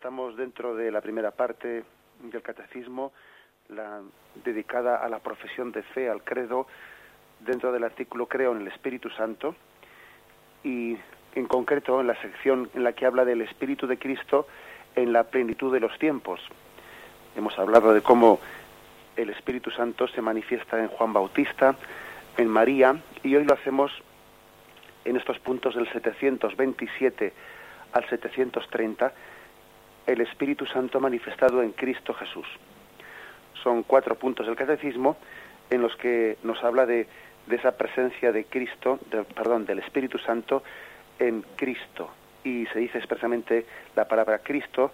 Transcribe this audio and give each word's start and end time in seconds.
Estamos 0.00 0.34
dentro 0.34 0.74
de 0.74 0.90
la 0.90 1.02
primera 1.02 1.30
parte 1.30 1.84
del 2.22 2.40
catecismo, 2.40 3.12
la 3.68 4.00
dedicada 4.42 4.96
a 4.96 5.10
la 5.10 5.18
profesión 5.18 5.72
de 5.72 5.82
fe, 5.82 6.08
al 6.08 6.24
credo, 6.24 6.66
dentro 7.40 7.70
del 7.70 7.84
artículo 7.84 8.24
Creo 8.24 8.52
en 8.52 8.62
el 8.62 8.68
Espíritu 8.68 9.10
Santo 9.10 9.54
y 10.64 10.96
en 11.34 11.46
concreto 11.46 12.00
en 12.00 12.06
la 12.06 12.18
sección 12.22 12.70
en 12.72 12.82
la 12.82 12.94
que 12.94 13.04
habla 13.04 13.26
del 13.26 13.42
Espíritu 13.42 13.86
de 13.86 13.98
Cristo 13.98 14.46
en 14.96 15.12
la 15.12 15.24
plenitud 15.24 15.70
de 15.70 15.80
los 15.80 15.98
tiempos. 15.98 16.40
Hemos 17.36 17.58
hablado 17.58 17.92
de 17.92 18.00
cómo 18.00 18.40
el 19.16 19.28
Espíritu 19.28 19.70
Santo 19.70 20.08
se 20.08 20.22
manifiesta 20.22 20.78
en 20.78 20.88
Juan 20.88 21.12
Bautista, 21.12 21.76
en 22.38 22.48
María, 22.48 22.98
y 23.22 23.36
hoy 23.36 23.44
lo 23.44 23.52
hacemos 23.52 23.92
en 25.04 25.18
estos 25.18 25.38
puntos 25.40 25.74
del 25.74 25.92
727 25.92 27.34
al 27.92 28.08
730, 28.08 29.12
el 30.12 30.20
Espíritu 30.20 30.66
Santo 30.66 31.00
manifestado 31.00 31.62
en 31.62 31.72
Cristo 31.72 32.14
Jesús. 32.14 32.46
Son 33.62 33.82
cuatro 33.82 34.14
puntos 34.16 34.46
del 34.46 34.56
catecismo 34.56 35.16
en 35.68 35.82
los 35.82 35.94
que 35.96 36.38
nos 36.42 36.62
habla 36.64 36.86
de, 36.86 37.06
de 37.46 37.56
esa 37.56 37.76
presencia 37.76 38.32
de 38.32 38.44
Cristo, 38.44 38.98
perdón, 39.34 39.66
del 39.66 39.80
Espíritu 39.80 40.18
Santo 40.18 40.62
en 41.18 41.44
Cristo. 41.56 42.10
Y 42.44 42.66
se 42.66 42.78
dice 42.78 42.98
expresamente 42.98 43.66
la 43.94 44.06
palabra 44.06 44.38
Cristo 44.38 44.92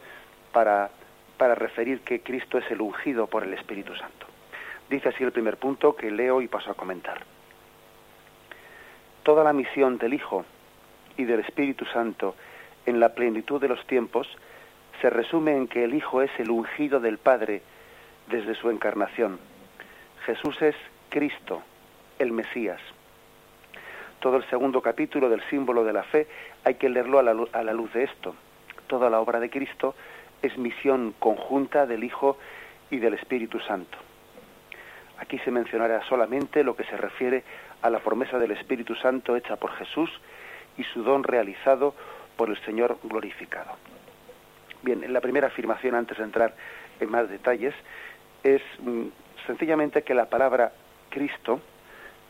para, 0.53 0.91
para 1.39 1.55
referir 1.55 2.01
que 2.01 2.21
Cristo 2.21 2.59
es 2.59 2.71
el 2.71 2.81
ungido 2.81 3.27
por 3.27 3.45
el 3.45 3.55
Espíritu 3.55 3.95
Santo. 3.95 4.27
Dice 4.91 5.09
así 5.09 5.25
el 5.25 5.33
primer 5.33 5.57
punto 5.57 5.97
que 5.97 6.11
leo 6.11 6.41
y 6.41 6.49
paso 6.49 6.71
a 6.71 6.75
comentar. 6.75 7.21
Toda 9.23 9.45
la 9.45 9.53
misión 9.53 9.99
del 9.99 10.15
Hijo 10.15 10.45
y 11.17 11.25
del 11.25 11.41
Espíritu 11.41 11.85
Santo 11.87 12.35
en 12.85 13.01
la 13.01 13.15
plenitud 13.15 13.61
de 13.61 13.69
los 13.69 13.85
tiempos 13.87 14.29
se 15.07 15.11
resume 15.11 15.57
en 15.57 15.69
que 15.69 15.85
el 15.85 15.95
Hijo 15.95 16.21
es 16.21 16.33
el 16.37 16.51
ungido 16.51 16.99
del 16.99 17.19
Padre 17.19 17.63
desde 18.27 18.57
su 18.57 18.71
encarnación. 18.71 19.39
Jesús 20.25 20.61
es 20.61 20.75
Cristo, 21.11 21.63
el 22.19 22.33
Mesías. 22.33 22.81
Todo 24.19 24.39
el 24.39 24.51
segundo 24.51 24.83
capítulo 24.83 25.29
del 25.29 25.43
símbolo 25.49 25.85
de 25.85 25.93
la 25.93 26.03
fe 26.03 26.27
hay 26.65 26.75
que 26.75 26.89
leerlo 26.89 27.21
a 27.21 27.23
la, 27.23 27.37
a 27.53 27.63
la 27.63 27.73
luz 27.73 27.93
de 27.93 28.03
esto. 28.03 28.35
Toda 28.89 29.09
la 29.09 29.21
obra 29.21 29.39
de 29.39 29.49
Cristo 29.49 29.95
es 30.43 30.59
misión 30.59 31.15
conjunta 31.21 31.87
del 31.87 32.03
Hijo 32.03 32.37
y 32.91 32.97
del 32.97 33.15
Espíritu 33.15 33.61
Santo. 33.61 33.97
Aquí 35.19 35.39
se 35.39 35.53
mencionará 35.53 36.03
solamente 36.09 36.65
lo 36.65 36.75
que 36.75 36.83
se 36.83 36.97
refiere 36.97 37.45
a 37.81 37.91
la 37.91 38.01
promesa 38.01 38.41
del 38.41 38.51
Espíritu 38.51 38.97
Santo 38.97 39.37
hecha 39.37 39.55
por 39.55 39.71
Jesús 39.75 40.11
y 40.77 40.83
su 40.83 41.05
don 41.05 41.23
realizado 41.23 41.95
por 42.37 42.51
el 42.51 42.61
Señor 42.65 42.99
glorificado. 43.05 43.77
Bien, 44.83 45.03
en 45.03 45.13
la 45.13 45.21
primera 45.21 45.49
afirmación, 45.49 45.95
antes 45.95 46.19
de 46.19 46.25
entrar 46.25 46.55
en 47.01 47.11
más 47.11 47.29
detalles, 47.29 47.75
es 48.43 48.63
mm, 48.79 49.07
sencillamente 49.47 50.03
que 50.03 50.15
la 50.15 50.27
palabra 50.27 50.73
Cristo, 51.11 51.61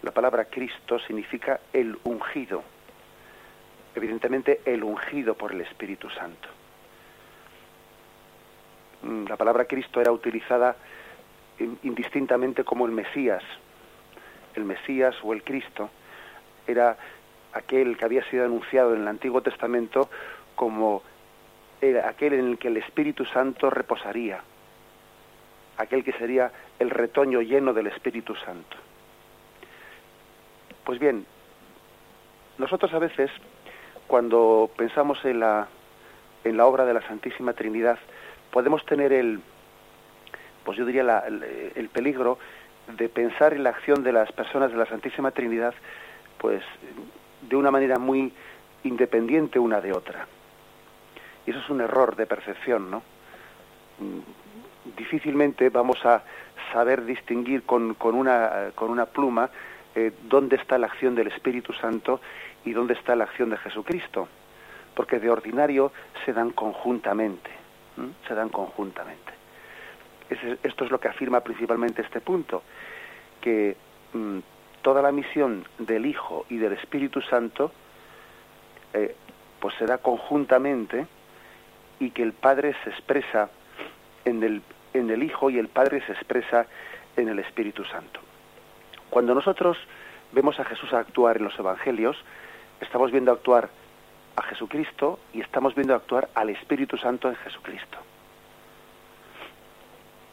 la 0.03 0.13
palabra 0.13 0.47
Cristo 0.47 0.99
significa 1.01 1.61
el 1.73 1.99
ungido, 2.05 2.63
evidentemente 3.95 4.61
el 4.65 4.85
ungido 4.85 5.35
por 5.35 5.53
el 5.53 5.61
Espíritu 5.61 6.09
Santo. 6.11 6.49
Mm, 9.03 9.27
la 9.27 9.37
palabra 9.37 9.65
Cristo 9.65 10.01
era 10.01 10.13
utilizada 10.13 10.77
indistintamente 11.83 12.65
como 12.65 12.87
el 12.87 12.93
Mesías, 12.93 13.43
el 14.55 14.65
Mesías 14.65 15.15
o 15.23 15.33
el 15.33 15.43
Cristo, 15.43 15.91
era 16.67 16.97
aquel 17.53 17.97
que 17.97 18.05
había 18.05 18.29
sido 18.29 18.45
anunciado 18.45 18.95
en 18.95 19.03
el 19.03 19.09
Antiguo 19.09 19.41
Testamento 19.41 20.11
como 20.55 21.03
aquel 22.05 22.35
en 22.35 22.47
el 22.51 22.59
que 22.59 22.69
el 22.69 22.77
Espíritu 22.79 23.25
Santo 23.25 23.71
reposaría, 23.71 24.41
aquel 25.77 26.05
que 26.05 26.13
sería 26.13 26.51
el 26.79 26.91
retoño 26.91 27.41
lleno 27.41 27.73
del 27.73 27.89
Espíritu 27.89 28.35
Santo. 28.37 28.77
Pues 30.85 30.99
bien, 30.99 31.27
nosotros 32.59 32.93
a 32.95 32.99
veces, 32.99 33.31
cuando 34.07 34.71
pensamos 34.77 35.23
en 35.25 35.41
la, 35.41 35.69
en 36.45 36.57
la 36.57 36.67
obra 36.67 36.85
de 36.85 36.95
la 36.95 37.03
Santísima 37.03 37.53
Trinidad, 37.53 37.99
podemos 38.51 38.85
tener 38.87 39.13
el, 39.13 39.41
pues 40.65 40.79
yo 40.79 40.87
diría 40.87 41.25
el, 41.27 41.89
peligro 41.89 42.39
de 42.97 43.09
pensar 43.09 43.53
en 43.53 43.65
la 43.65 43.71
acción 43.71 44.03
de 44.03 44.13
las 44.13 44.31
personas 44.33 44.71
de 44.71 44.79
la 44.79 44.87
Santísima 44.87 45.31
Trinidad, 45.31 45.75
pues 46.39 46.63
de 47.43 47.57
una 47.57 47.71
manera 47.71 47.99
muy 47.99 48.33
independiente 48.85 49.59
una 49.59 49.81
de 49.81 49.93
otra. 49.93 50.27
Y 51.47 51.51
eso 51.51 51.61
es 51.61 51.71
un 51.71 51.81
error 51.81 52.17
de 52.17 52.27
percepción, 52.27 52.91
¿no? 52.91 53.03
Mm, 53.99 54.97
difícilmente 54.97 55.69
vamos 55.71 56.05
a 56.05 56.23
saber 56.73 57.05
distinguir 57.05 57.63
con, 57.63 57.95
con, 57.95 58.15
una, 58.15 58.71
con 58.75 58.91
una 58.91 59.07
pluma 59.07 59.51
eh, 59.95 60.13
dónde 60.29 60.57
está 60.57 60.77
la 60.79 60.87
acción 60.89 61.15
del 61.15 61.29
Espíritu 61.29 61.73
Santo 61.73 62.21
y 62.65 62.73
dónde 62.73 62.95
está 62.95 63.17
la 63.17 63.25
acción 63.25 63.49
de 63.51 63.57
Jesucristo, 63.57 64.29
porque 64.95 65.19
de 65.19 65.31
ordinario 65.31 65.91
se 66.25 66.33
dan 66.33 66.51
conjuntamente, 66.51 67.51
se 68.29 68.35
dan 68.35 68.51
conjuntamente. 68.51 69.33
esto 70.63 70.85
es 70.85 70.91
lo 70.91 71.01
que 71.01 71.09
afirma 71.09 71.41
principalmente 71.41 72.03
este 72.03 72.21
punto, 72.21 72.63
que 73.41 73.77
mm, 74.13 74.39
toda 74.83 75.01
la 75.01 75.13
misión 75.13 75.65
del 75.79 76.05
Hijo 76.05 76.45
y 76.51 76.59
del 76.59 76.75
Espíritu 76.75 77.23
Santo 77.23 77.73
eh, 78.93 79.17
pues 79.61 79.75
se 79.77 79.87
da 79.87 79.99
conjuntamente 79.99 81.07
y 82.01 82.11
que 82.11 82.23
el 82.23 82.33
Padre 82.33 82.75
se 82.85 82.91
expresa 82.91 83.51
en 84.25 84.43
el, 84.43 84.63
en 84.95 85.11
el 85.11 85.23
Hijo 85.23 85.51
y 85.51 85.59
el 85.59 85.69
Padre 85.69 86.03
se 86.07 86.13
expresa 86.13 86.67
en 87.17 87.29
el 87.29 87.39
Espíritu 87.39 87.85
Santo. 87.85 88.21
Cuando 89.11 89.35
nosotros 89.35 89.79
vemos 90.33 90.59
a 90.61 90.65
Jesús 90.65 90.93
actuar 90.93 91.39
en 91.39 91.45
los 91.45 91.59
Evangelios, 91.59 92.17
estamos 92.81 93.11
viendo 93.11 93.33
actuar 93.33 93.71
a 94.37 94.43
Jesucristo 94.43 95.19
y 95.33 95.41
estamos 95.41 95.75
viendo 95.75 95.95
actuar 95.95 96.29
al 96.35 96.51
Espíritu 96.51 96.97
Santo 96.99 97.29
en 97.29 97.37
Jesucristo. 97.37 97.99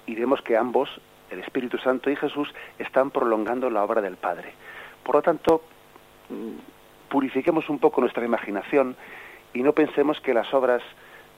Y 0.06 0.16
vemos 0.16 0.42
que 0.42 0.58
ambos 0.58 0.90
el 1.30 1.40
Espíritu 1.40 1.78
Santo 1.78 2.10
y 2.10 2.16
Jesús 2.16 2.54
están 2.78 3.12
prolongando 3.12 3.70
la 3.70 3.84
obra 3.84 4.02
del 4.02 4.18
Padre. 4.18 4.54
Por 5.04 5.16
lo 5.16 5.22
tanto, 5.22 5.64
mm, 6.30 7.10
purifiquemos 7.10 7.70
un 7.70 7.80
poco 7.80 8.02
nuestra 8.02 8.26
imaginación 8.26 8.96
y 9.54 9.64
no 9.64 9.74
pensemos 9.74 10.20
que 10.22 10.34
las 10.34 10.54
obras, 10.54 10.82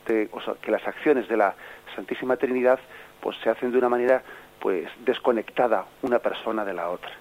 sea, 0.05 0.53
que 0.61 0.71
las 0.71 0.85
acciones 0.87 1.27
de 1.27 1.37
la 1.37 1.55
Santísima 1.95 2.37
Trinidad, 2.37 2.79
pues 3.21 3.37
se 3.43 3.49
hacen 3.49 3.71
de 3.71 3.77
una 3.77 3.89
manera, 3.89 4.23
pues 4.59 4.89
desconectada 5.05 5.85
una 6.01 6.19
persona 6.19 6.63
de 6.65 6.73
la 6.73 6.89
otra. 6.89 7.11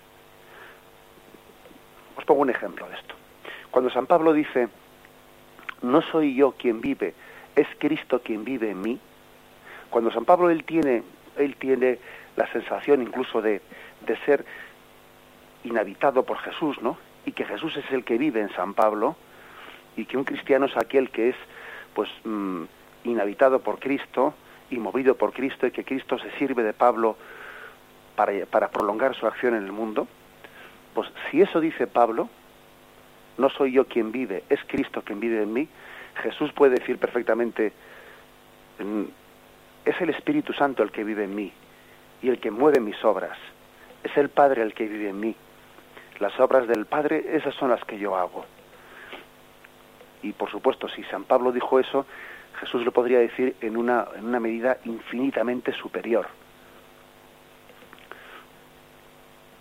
Os 2.16 2.24
pongo 2.24 2.42
un 2.42 2.50
ejemplo 2.50 2.88
de 2.88 2.94
esto. 2.94 3.14
Cuando 3.70 3.90
San 3.90 4.06
Pablo 4.06 4.32
dice, 4.32 4.68
no 5.82 6.00
soy 6.02 6.34
yo 6.34 6.52
quien 6.52 6.80
vive, 6.80 7.14
es 7.56 7.66
Cristo 7.78 8.20
quien 8.22 8.44
vive 8.44 8.70
en 8.70 8.80
mí. 8.80 9.00
Cuando 9.90 10.10
San 10.10 10.24
Pablo 10.24 10.50
él 10.50 10.64
tiene, 10.64 11.02
él 11.36 11.56
tiene 11.56 11.98
la 12.36 12.50
sensación 12.52 13.02
incluso 13.02 13.42
de, 13.42 13.60
de 14.06 14.16
ser 14.24 14.44
inhabitado 15.64 16.24
por 16.24 16.38
Jesús, 16.38 16.80
¿no? 16.82 16.98
Y 17.26 17.32
que 17.32 17.44
Jesús 17.44 17.76
es 17.76 17.90
el 17.90 18.04
que 18.04 18.18
vive 18.18 18.40
en 18.40 18.50
San 18.50 18.74
Pablo 18.74 19.16
y 19.96 20.04
que 20.04 20.16
un 20.16 20.24
cristiano 20.24 20.66
es 20.66 20.76
aquel 20.76 21.10
que 21.10 21.30
es, 21.30 21.36
pues, 21.94 22.10
mm, 22.24 22.64
inhabitado 23.04 23.60
por 23.60 23.78
Cristo 23.78 24.34
y 24.70 24.78
movido 24.78 25.16
por 25.16 25.32
Cristo 25.32 25.66
y 25.66 25.70
que 25.70 25.84
Cristo 25.84 26.18
se 26.18 26.30
sirve 26.32 26.62
de 26.62 26.72
Pablo 26.72 27.16
para, 28.16 28.68
prolongar 28.68 29.14
su 29.14 29.26
acción 29.26 29.54
en 29.54 29.64
el 29.64 29.72
mundo. 29.72 30.06
Pues 30.94 31.08
si 31.30 31.40
eso 31.40 31.60
dice 31.60 31.86
Pablo, 31.86 32.28
no 33.38 33.48
soy 33.50 33.72
yo 33.72 33.86
quien 33.86 34.12
vive, 34.12 34.44
es 34.48 34.60
Cristo 34.66 35.02
quien 35.02 35.20
vive 35.20 35.42
en 35.42 35.52
mí, 35.52 35.68
Jesús 36.22 36.52
puede 36.52 36.76
decir 36.76 36.98
perfectamente, 36.98 37.72
mm, 38.78 39.02
es 39.84 40.00
el 40.00 40.10
Espíritu 40.10 40.52
Santo 40.52 40.82
el 40.82 40.92
que 40.92 41.02
vive 41.02 41.24
en 41.24 41.34
mí, 41.34 41.52
y 42.22 42.28
el 42.28 42.38
que 42.38 42.50
mueve 42.50 42.80
mis 42.80 43.02
obras. 43.04 43.36
Es 44.04 44.16
el 44.16 44.28
Padre 44.28 44.62
el 44.62 44.74
que 44.74 44.86
vive 44.86 45.08
en 45.08 45.18
mí. 45.18 45.34
Las 46.20 46.38
obras 46.38 46.68
del 46.68 46.86
Padre, 46.86 47.36
esas 47.36 47.54
son 47.56 47.70
las 47.70 47.84
que 47.84 47.98
yo 47.98 48.16
hago. 48.16 48.46
Y 50.24 50.32
por 50.32 50.50
supuesto, 50.50 50.88
si 50.88 51.02
San 51.04 51.24
Pablo 51.24 51.52
dijo 51.52 51.78
eso, 51.78 52.06
Jesús 52.58 52.84
lo 52.84 52.92
podría 52.92 53.18
decir 53.18 53.56
en 53.60 53.76
una, 53.76 54.06
en 54.16 54.24
una 54.24 54.40
medida 54.40 54.78
infinitamente 54.84 55.72
superior. 55.72 56.26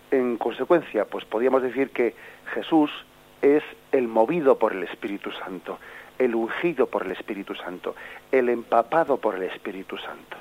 En 0.10 0.38
consecuencia, 0.38 1.06
pues 1.06 1.26
podríamos 1.26 1.62
decir 1.62 1.90
que 1.90 2.16
Jesús 2.54 2.90
es 3.42 3.64
el 3.92 4.08
movido 4.08 4.58
por 4.58 4.74
el 4.74 4.84
Espíritu 4.84 5.32
Santo, 5.32 5.80
el 6.18 6.34
ungido 6.34 6.88
por 6.88 7.06
el 7.06 7.12
Espíritu 7.12 7.56
Santo, 7.56 7.96
el 8.32 8.50
empapado 8.50 9.18
por 9.18 9.36
el 9.36 9.44
Espíritu 9.44 9.98
Santo 9.98 10.38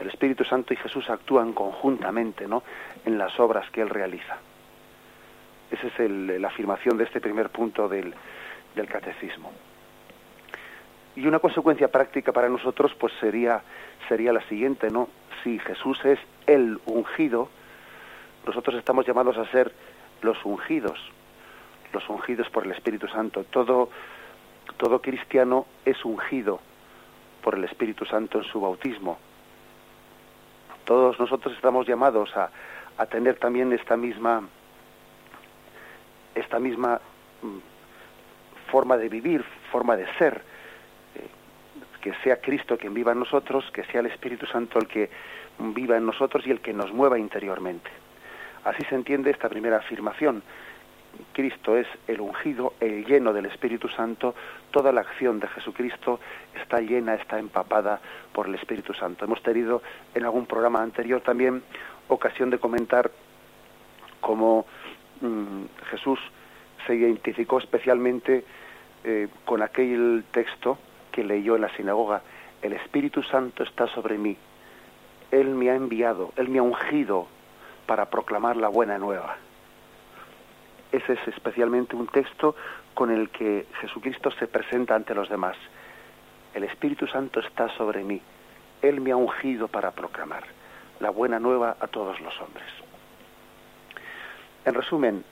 el 0.00 0.08
Espíritu 0.08 0.44
Santo 0.44 0.72
y 0.72 0.76
Jesús 0.76 1.08
actúan 1.10 1.52
conjuntamente 1.52 2.46
¿no? 2.46 2.62
en 3.04 3.18
las 3.18 3.38
obras 3.40 3.68
que 3.70 3.80
Él 3.80 3.88
realiza. 3.88 4.38
Esa 5.70 5.86
es 5.86 6.10
la 6.10 6.48
afirmación 6.48 6.96
de 6.96 7.04
este 7.04 7.20
primer 7.20 7.50
punto 7.50 7.88
del, 7.88 8.14
del 8.78 8.88
catecismo. 8.88 9.52
Y 11.16 11.26
una 11.26 11.40
consecuencia 11.40 11.88
práctica 11.88 12.32
para 12.32 12.48
nosotros 12.48 12.94
pues 12.94 13.12
sería 13.20 13.60
sería 14.08 14.32
la 14.32 14.40
siguiente, 14.48 14.88
¿no? 14.90 15.08
Si 15.42 15.58
Jesús 15.58 16.02
es 16.04 16.18
el 16.46 16.80
ungido, 16.86 17.48
nosotros 18.46 18.76
estamos 18.76 19.04
llamados 19.04 19.36
a 19.36 19.50
ser 19.50 19.72
los 20.22 20.42
ungidos, 20.44 20.98
los 21.92 22.08
ungidos 22.08 22.48
por 22.50 22.64
el 22.64 22.70
Espíritu 22.70 23.08
Santo. 23.08 23.44
Todo 23.44 23.90
todo 24.76 25.02
cristiano 25.02 25.66
es 25.84 26.02
ungido 26.04 26.60
por 27.42 27.56
el 27.56 27.64
Espíritu 27.64 28.04
Santo 28.04 28.38
en 28.38 28.44
su 28.44 28.60
bautismo. 28.60 29.18
Todos 30.84 31.18
nosotros 31.18 31.54
estamos 31.54 31.86
llamados 31.86 32.34
a, 32.36 32.50
a 32.96 33.06
tener 33.06 33.38
también 33.38 33.72
esta 33.72 33.96
misma 33.96 34.44
esta 36.36 36.60
misma 36.60 37.00
mm, 37.42 37.58
forma 38.70 38.96
de 38.96 39.08
vivir, 39.08 39.44
forma 39.70 39.96
de 39.96 40.06
ser, 40.18 40.42
eh, 41.14 41.26
que 42.00 42.14
sea 42.22 42.40
Cristo 42.40 42.76
quien 42.78 42.94
viva 42.94 43.12
en 43.12 43.20
nosotros, 43.20 43.64
que 43.72 43.84
sea 43.84 44.00
el 44.00 44.06
Espíritu 44.06 44.46
Santo 44.46 44.78
el 44.78 44.86
que 44.86 45.10
viva 45.58 45.96
en 45.96 46.06
nosotros 46.06 46.46
y 46.46 46.50
el 46.50 46.60
que 46.60 46.72
nos 46.72 46.92
mueva 46.92 47.18
interiormente. 47.18 47.90
Así 48.64 48.82
se 48.88 48.94
entiende 48.94 49.30
esta 49.30 49.48
primera 49.48 49.78
afirmación. 49.78 50.42
Cristo 51.32 51.76
es 51.76 51.86
el 52.06 52.20
ungido, 52.20 52.74
el 52.80 53.04
lleno 53.04 53.32
del 53.32 53.46
Espíritu 53.46 53.88
Santo, 53.88 54.34
toda 54.70 54.92
la 54.92 55.00
acción 55.00 55.40
de 55.40 55.48
Jesucristo 55.48 56.20
está 56.54 56.80
llena, 56.80 57.14
está 57.14 57.38
empapada 57.38 58.00
por 58.32 58.46
el 58.46 58.54
Espíritu 58.54 58.94
Santo. 58.94 59.24
Hemos 59.24 59.42
tenido 59.42 59.82
en 60.14 60.24
algún 60.24 60.46
programa 60.46 60.82
anterior 60.82 61.20
también 61.20 61.62
ocasión 62.08 62.50
de 62.50 62.58
comentar 62.58 63.10
cómo 64.20 64.66
mm, 65.20 65.64
Jesús 65.90 66.18
se 66.86 66.94
identificó 66.94 67.58
especialmente 67.58 68.44
eh, 69.04 69.28
con 69.44 69.62
aquel 69.62 70.24
texto 70.30 70.78
que 71.12 71.24
leyó 71.24 71.56
en 71.56 71.62
la 71.62 71.76
sinagoga, 71.76 72.22
el 72.62 72.72
Espíritu 72.72 73.22
Santo 73.22 73.62
está 73.62 73.86
sobre 73.88 74.18
mí, 74.18 74.36
Él 75.30 75.48
me 75.54 75.70
ha 75.70 75.74
enviado, 75.74 76.32
Él 76.36 76.48
me 76.48 76.58
ha 76.58 76.62
ungido 76.62 77.26
para 77.86 78.10
proclamar 78.10 78.56
la 78.56 78.68
buena 78.68 78.98
nueva. 78.98 79.36
Ese 80.90 81.12
es 81.12 81.28
especialmente 81.28 81.96
un 81.96 82.06
texto 82.06 82.56
con 82.94 83.10
el 83.10 83.30
que 83.30 83.66
Jesucristo 83.80 84.30
se 84.32 84.46
presenta 84.46 84.94
ante 84.94 85.14
los 85.14 85.28
demás. 85.28 85.56
El 86.54 86.64
Espíritu 86.64 87.06
Santo 87.06 87.40
está 87.40 87.68
sobre 87.76 88.02
mí, 88.02 88.20
Él 88.82 89.00
me 89.00 89.12
ha 89.12 89.16
ungido 89.16 89.68
para 89.68 89.92
proclamar 89.92 90.44
la 91.00 91.10
buena 91.10 91.38
nueva 91.38 91.76
a 91.78 91.86
todos 91.86 92.20
los 92.20 92.40
hombres. 92.40 92.66
En 94.64 94.74
resumen, 94.74 95.24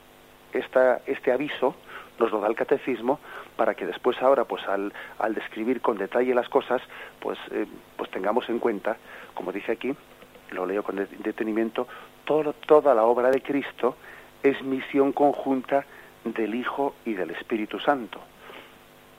este 0.58 1.32
aviso 1.32 1.74
nos 2.18 2.30
lo 2.30 2.40
da 2.40 2.48
el 2.48 2.54
catecismo 2.54 3.20
para 3.56 3.74
que 3.74 3.86
después 3.86 4.20
ahora 4.22 4.44
pues 4.44 4.62
al, 4.68 4.92
describir 5.34 5.80
con 5.80 5.98
detalle 5.98 6.34
las 6.34 6.48
cosas 6.48 6.80
pues 7.20 7.38
eh, 7.50 7.66
pues 7.96 8.10
tengamos 8.10 8.48
en 8.48 8.58
cuenta 8.58 8.96
como 9.34 9.52
dice 9.52 9.72
aquí 9.72 9.94
lo 10.50 10.66
leo 10.66 10.82
con 10.82 10.96
detenimiento 10.96 11.86
todo, 12.24 12.52
toda 12.52 12.94
la 12.94 13.04
obra 13.04 13.30
de 13.30 13.42
Cristo 13.42 13.96
es 14.42 14.62
misión 14.62 15.12
conjunta 15.12 15.84
del 16.24 16.54
Hijo 16.54 16.94
y 17.04 17.14
del 17.14 17.30
Espíritu 17.30 17.78
Santo 17.80 18.20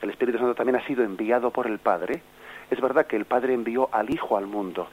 el 0.02 0.10
Espíritu 0.10 0.38
Santo 0.38 0.56
también 0.56 0.76
ha 0.76 0.86
sido 0.86 1.04
enviado 1.04 1.50
por 1.50 1.66
el 1.66 1.80
Padre. 1.80 2.22
Es 2.70 2.80
verdad 2.80 3.08
que 3.08 3.16
el 3.16 3.26
Padre 3.26 3.56
envió 3.56 3.90
al 3.92 4.12
Hijo 4.14 4.38
al 4.38 4.46
mundo 4.46 4.88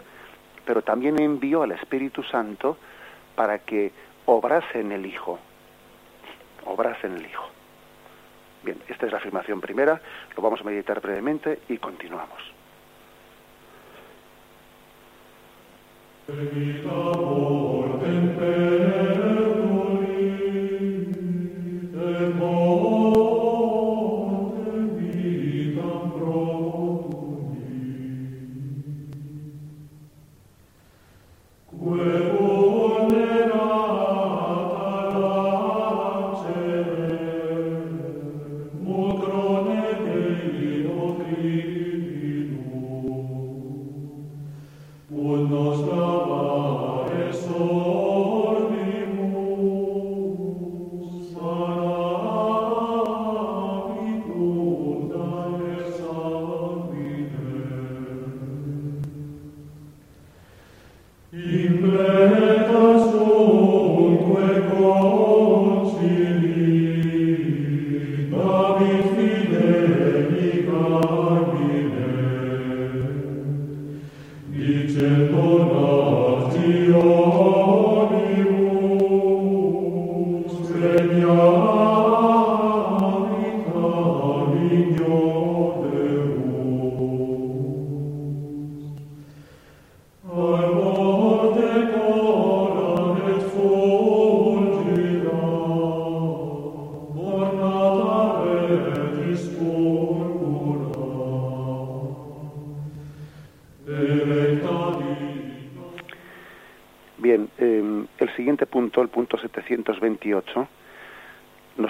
pero 0.64 0.82
también 0.82 1.20
envió 1.20 1.62
al 1.62 1.72
Espíritu 1.72 2.22
Santo 2.22 2.76
para 3.34 3.58
que 3.60 3.92
obrase 4.26 4.80
en 4.80 4.92
el 4.92 5.06
Hijo 5.06 5.38
obrase 6.66 7.06
en 7.06 7.14
el 7.14 7.26
Hijo 7.26 7.48
Bien, 8.64 8.78
esta 8.88 9.04
es 9.04 9.12
la 9.12 9.18
afirmación 9.18 9.60
primera, 9.60 10.00
lo 10.34 10.42
vamos 10.42 10.60
a 10.62 10.64
meditar 10.64 11.00
brevemente 11.00 11.60
y 11.68 11.76
continuamos. 11.76 12.40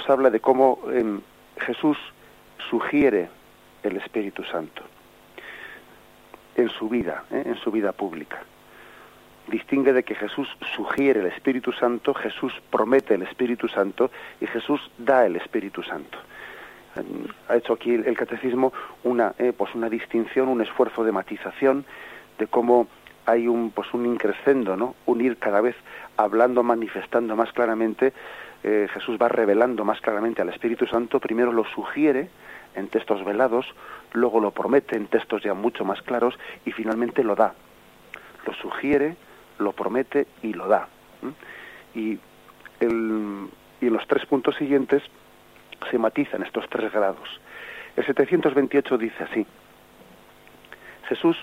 Habla 0.09 0.31
de 0.31 0.41
cómo 0.41 0.79
em, 0.93 1.21
Jesús 1.59 1.99
sugiere 2.71 3.29
el 3.83 3.97
Espíritu 3.97 4.45
Santo 4.45 4.83
en 6.57 6.69
su 6.71 6.89
vida, 6.89 7.25
¿eh? 7.31 7.43
en 7.47 7.57
su 7.57 7.71
vida 7.71 7.93
pública. 7.93 8.43
Distingue 9.49 9.93
de 9.93 10.05
que 10.05 10.15
Jesús 10.15 10.49
sugiere 10.75 11.21
el 11.21 11.27
Espíritu 11.27 11.73
Santo, 11.73 12.15
Jesús 12.15 12.53
promete 12.71 13.15
el 13.15 13.23
Espíritu 13.23 13.69
Santo 13.69 14.11
y 14.41 14.47
Jesús 14.47 14.81
da 14.97 15.27
el 15.27 15.37
Espíritu 15.37 15.83
Santo. 15.83 16.19
Em, 16.97 17.27
ha 17.49 17.57
hecho 17.57 17.75
aquí 17.75 17.93
el, 17.93 18.17
catecismo 18.17 18.73
una, 19.03 19.35
eh, 19.39 19.53
pues 19.57 19.75
una 19.75 19.91
distinción, 19.91 20.49
un 20.49 20.63
esfuerzo 20.63 21.05
de 21.05 21.13
matización 21.13 21.85
de 22.39 22.47
cómo 22.47 22.89
hay 23.27 23.49
un 23.49 23.71
pues 23.71 23.93
un 23.95 24.07
increscendo, 24.07 24.77
¿no? 24.77 24.95
Un 25.07 25.21
ir 25.21 25.39
cada 25.39 25.61
vez 25.61 25.77
hablando, 26.17 26.63
manifestando 26.63 27.37
más 27.37 27.53
claramente 27.53 28.13
eh, 28.67 28.89
Jesús 28.95 29.19
va 29.21 29.29
revelando 29.29 29.85
más 29.85 30.01
claramente 30.01 30.41
al 30.41 30.49
Espíritu 30.49 30.87
Santo, 30.87 31.21
primero 31.21 31.53
lo 31.53 31.65
sugiere 31.67 32.31
en 32.75 32.89
textos 32.89 33.23
velados, 33.23 33.67
luego 34.13 34.41
lo 34.41 34.53
promete 34.53 34.97
en 34.97 35.07
textos 35.07 35.43
ya 35.43 35.53
mucho 35.53 35.85
más 35.85 36.01
claros 36.01 36.35
y 36.65 36.73
finalmente 36.73 37.23
lo 37.23 37.37
da. 37.37 37.55
Lo 38.47 38.55
sugiere, 38.55 39.17
lo 39.59 39.73
promete 39.73 40.27
y 40.43 40.55
lo 40.55 40.67
da. 40.67 40.89
Y, 41.95 42.19
el, 42.81 43.49
y 43.83 43.87
en 43.87 43.93
los 43.93 44.07
tres 44.07 44.25
puntos 44.25 44.57
siguientes 44.57 45.03
se 45.91 45.99
matizan 45.99 46.43
estos 46.43 46.67
tres 46.71 46.91
grados. 46.91 47.29
El 47.97 48.07
728 48.07 48.97
dice 48.97 49.25
así, 49.25 49.47
Jesús 51.09 51.37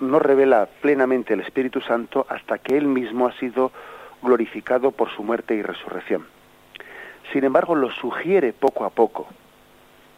no 0.00 0.18
revela 0.18 0.66
plenamente 0.80 1.34
el 1.34 1.40
Espíritu 1.40 1.80
Santo 1.80 2.26
hasta 2.28 2.58
que 2.58 2.76
Él 2.76 2.86
mismo 2.86 3.26
ha 3.26 3.32
sido 3.32 3.72
glorificado 4.22 4.90
por 4.90 5.10
su 5.10 5.22
muerte 5.22 5.54
y 5.54 5.62
resurrección. 5.62 6.26
Sin 7.32 7.44
embargo, 7.44 7.74
lo 7.74 7.90
sugiere 7.90 8.52
poco 8.52 8.84
a 8.84 8.90
poco, 8.90 9.26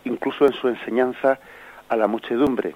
incluso 0.04 0.46
en 0.46 0.52
su 0.52 0.68
enseñanza 0.68 1.38
a 1.88 1.96
la 1.96 2.06
muchedumbre, 2.06 2.74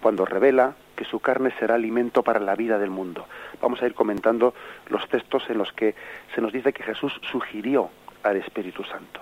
cuando 0.00 0.24
revela 0.24 0.74
que 0.94 1.04
su 1.04 1.20
carne 1.20 1.52
será 1.58 1.74
alimento 1.74 2.22
para 2.22 2.40
la 2.40 2.54
vida 2.54 2.78
del 2.78 2.90
mundo. 2.90 3.26
Vamos 3.60 3.82
a 3.82 3.86
ir 3.86 3.94
comentando 3.94 4.54
los 4.88 5.08
textos 5.08 5.44
en 5.48 5.58
los 5.58 5.72
que 5.72 5.94
se 6.34 6.40
nos 6.40 6.52
dice 6.52 6.72
que 6.72 6.82
Jesús 6.82 7.12
sugirió 7.30 7.90
al 8.22 8.36
Espíritu 8.36 8.82
Santo. 8.84 9.20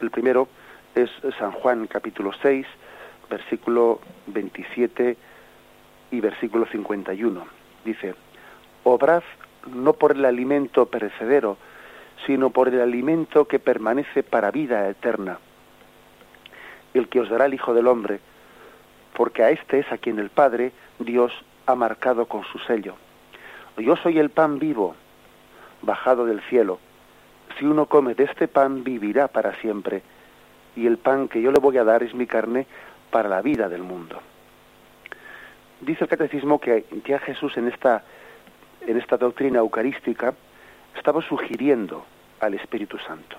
El 0.00 0.10
primero 0.10 0.48
es 0.94 1.10
San 1.38 1.52
Juan 1.52 1.86
capítulo 1.86 2.32
6, 2.42 2.66
versículo 3.28 4.00
27 4.26 5.16
y 6.10 6.20
versículo 6.20 6.66
51. 6.66 7.44
Dice, 7.84 8.14
obrad 8.84 9.22
no 9.72 9.94
por 9.94 10.12
el 10.12 10.24
alimento 10.24 10.86
perecedero, 10.86 11.56
sino 12.26 12.50
por 12.50 12.68
el 12.68 12.80
alimento 12.80 13.46
que 13.46 13.58
permanece 13.58 14.22
para 14.22 14.50
vida 14.50 14.88
eterna, 14.88 15.38
el 16.92 17.08
que 17.08 17.20
os 17.20 17.28
dará 17.28 17.46
el 17.46 17.54
Hijo 17.54 17.74
del 17.74 17.86
Hombre, 17.86 18.20
porque 19.14 19.42
a 19.42 19.50
este 19.50 19.80
es 19.80 19.92
a 19.92 19.98
quien 19.98 20.18
el 20.18 20.30
Padre, 20.30 20.72
Dios, 20.98 21.32
ha 21.66 21.74
marcado 21.74 22.26
con 22.26 22.44
su 22.44 22.58
sello. 22.60 22.94
Yo 23.78 23.96
soy 23.96 24.18
el 24.18 24.30
pan 24.30 24.58
vivo, 24.58 24.94
bajado 25.82 26.26
del 26.26 26.40
cielo. 26.42 26.78
Si 27.58 27.64
uno 27.64 27.86
come 27.86 28.14
de 28.14 28.24
este 28.24 28.48
pan, 28.48 28.84
vivirá 28.84 29.28
para 29.28 29.54
siempre. 29.56 30.02
Y 30.76 30.86
el 30.86 30.98
pan 30.98 31.28
que 31.28 31.40
yo 31.40 31.50
le 31.52 31.60
voy 31.60 31.78
a 31.78 31.84
dar 31.84 32.02
es 32.02 32.14
mi 32.14 32.26
carne 32.26 32.66
para 33.10 33.28
la 33.28 33.42
vida 33.42 33.68
del 33.68 33.82
mundo. 33.82 34.20
Dice 35.80 36.04
el 36.04 36.10
catecismo 36.10 36.60
que 36.60 36.84
ya 37.06 37.18
Jesús 37.18 37.56
en 37.56 37.68
esta, 37.68 38.04
en 38.86 38.98
esta 38.98 39.16
doctrina 39.16 39.58
eucarística 39.58 40.34
estaba 40.96 41.22
sugiriendo 41.22 42.04
al 42.40 42.54
Espíritu 42.54 42.98
Santo. 42.98 43.36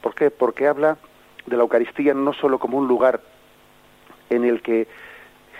¿Por 0.00 0.14
qué? 0.14 0.30
Porque 0.30 0.66
habla 0.66 0.98
de 1.46 1.56
la 1.56 1.62
Eucaristía 1.62 2.14
no 2.14 2.32
solo 2.32 2.58
como 2.58 2.78
un 2.78 2.88
lugar 2.88 3.20
en 4.30 4.44
el 4.44 4.62
que 4.62 4.88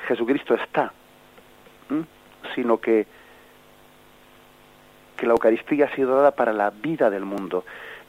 Jesucristo 0.08 0.54
está, 0.54 0.92
sino 2.54 2.78
que, 2.78 3.06
que 5.16 5.26
la 5.26 5.32
Eucaristía 5.32 5.86
ha 5.86 5.94
sido 5.94 6.16
dada 6.16 6.32
para 6.32 6.52
la 6.52 6.70
vida 6.70 7.10
del 7.10 7.24
mundo. 7.24 7.64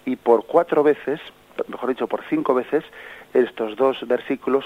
Y 0.06 0.16
por 0.16 0.46
cuatro 0.46 0.84
veces, 0.84 1.20
mejor 1.68 1.90
dicho, 1.90 2.08
por 2.08 2.24
cinco 2.30 2.54
veces, 2.54 2.84
estos 3.34 3.76
dos 3.76 4.08
versículos 4.08 4.66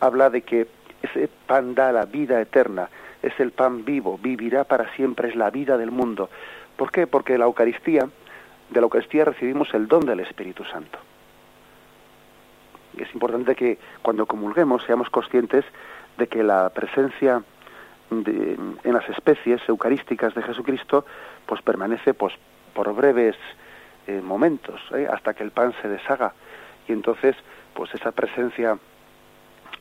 habla 0.00 0.30
de 0.30 0.42
que 0.42 0.66
ese 1.02 1.28
pan 1.46 1.74
da 1.74 1.92
la 1.92 2.04
vida 2.04 2.40
eterna, 2.40 2.88
es 3.22 3.38
el 3.38 3.52
pan 3.52 3.84
vivo, 3.84 4.18
vivirá 4.18 4.64
para 4.64 4.92
siempre, 4.94 5.28
es 5.28 5.36
la 5.36 5.50
vida 5.50 5.76
del 5.76 5.90
mundo. 5.90 6.30
¿Por 6.76 6.90
qué? 6.90 7.06
Porque 7.06 7.38
la 7.38 7.44
Eucaristía, 7.44 8.08
de 8.70 8.80
la 8.80 8.84
Eucaristía 8.84 9.24
recibimos 9.24 9.72
el 9.74 9.88
don 9.88 10.06
del 10.06 10.20
Espíritu 10.20 10.64
Santo. 10.64 10.98
Es 12.96 13.12
importante 13.14 13.54
que 13.54 13.78
cuando 14.02 14.26
comulguemos 14.26 14.82
seamos 14.84 15.10
conscientes 15.10 15.64
de 16.18 16.26
que 16.26 16.42
la 16.42 16.70
presencia 16.70 17.42
en 18.10 18.92
las 18.92 19.08
especies 19.08 19.60
eucarísticas 19.68 20.34
de 20.34 20.42
Jesucristo 20.42 21.04
pues 21.46 21.62
permanece 21.62 22.12
pues 22.12 22.34
por 22.74 22.92
breves 22.94 23.36
eh, 24.10 24.20
momentos 24.22 24.80
¿eh? 24.92 25.06
hasta 25.10 25.34
que 25.34 25.42
el 25.42 25.50
pan 25.50 25.72
se 25.80 25.88
deshaga 25.88 26.32
y 26.88 26.92
entonces 26.92 27.36
pues 27.74 27.94
esa 27.94 28.12
presencia 28.12 28.78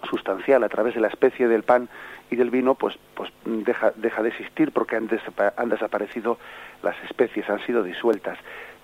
sustancial 0.10 0.64
a 0.64 0.70
través 0.70 0.94
de 0.96 1.02
la 1.02 1.08
especie 1.08 1.48
del 1.48 1.64
pan 1.64 1.90
y 2.30 2.36
del 2.36 2.50
vino 2.50 2.76
pues 2.76 2.98
pues 3.16 3.32
deja 3.44 3.92
deja 3.96 4.22
de 4.22 4.30
existir 4.30 4.72
porque 4.72 4.96
han, 4.96 5.10
han 5.58 5.70
desaparecido 5.70 6.38
las 6.84 6.96
especies 7.04 7.50
han 7.50 7.60
sido 7.66 7.84
disueltas 7.84 8.38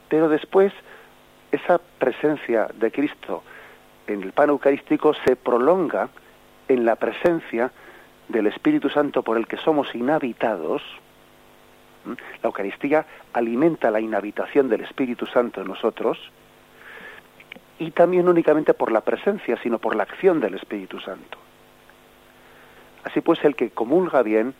pero 0.10 0.30
después 0.30 0.74
esa 1.52 1.80
presencia 2.00 2.68
de 2.74 2.92
Cristo 2.92 3.44
en 4.08 4.24
el 4.24 4.32
pan 4.32 4.50
eucarístico 4.50 5.14
se 5.25 5.36
prolonga 5.36 6.10
en 6.68 6.86
la 6.86 6.96
presencia 6.96 7.72
del 8.28 8.48
Espíritu 8.48 8.90
Santo 8.90 9.24
por 9.24 9.38
el 9.38 9.48
que 9.48 9.58
somos 9.58 9.94
inhabitados, 9.94 10.82
la 12.06 12.16
Eucaristía 12.44 13.06
alimenta 13.34 13.92
la 13.92 14.00
inhabitación 14.00 14.70
del 14.70 14.82
Espíritu 14.82 15.26
Santo 15.26 15.62
en 15.62 15.68
nosotros, 15.68 16.18
y 17.78 17.92
también 17.92 18.30
únicamente 18.30 18.74
por 18.74 18.92
la 18.92 19.02
presencia, 19.02 19.58
sino 19.62 19.80
por 19.80 19.96
la 19.96 20.04
acción 20.04 20.40
del 20.40 20.54
Espíritu 20.54 21.00
Santo. 21.00 21.38
Así 23.04 23.22
pues, 23.22 23.44
el 23.44 23.56
que 23.56 23.70
comulga 23.70 24.24
bien, 24.24 24.54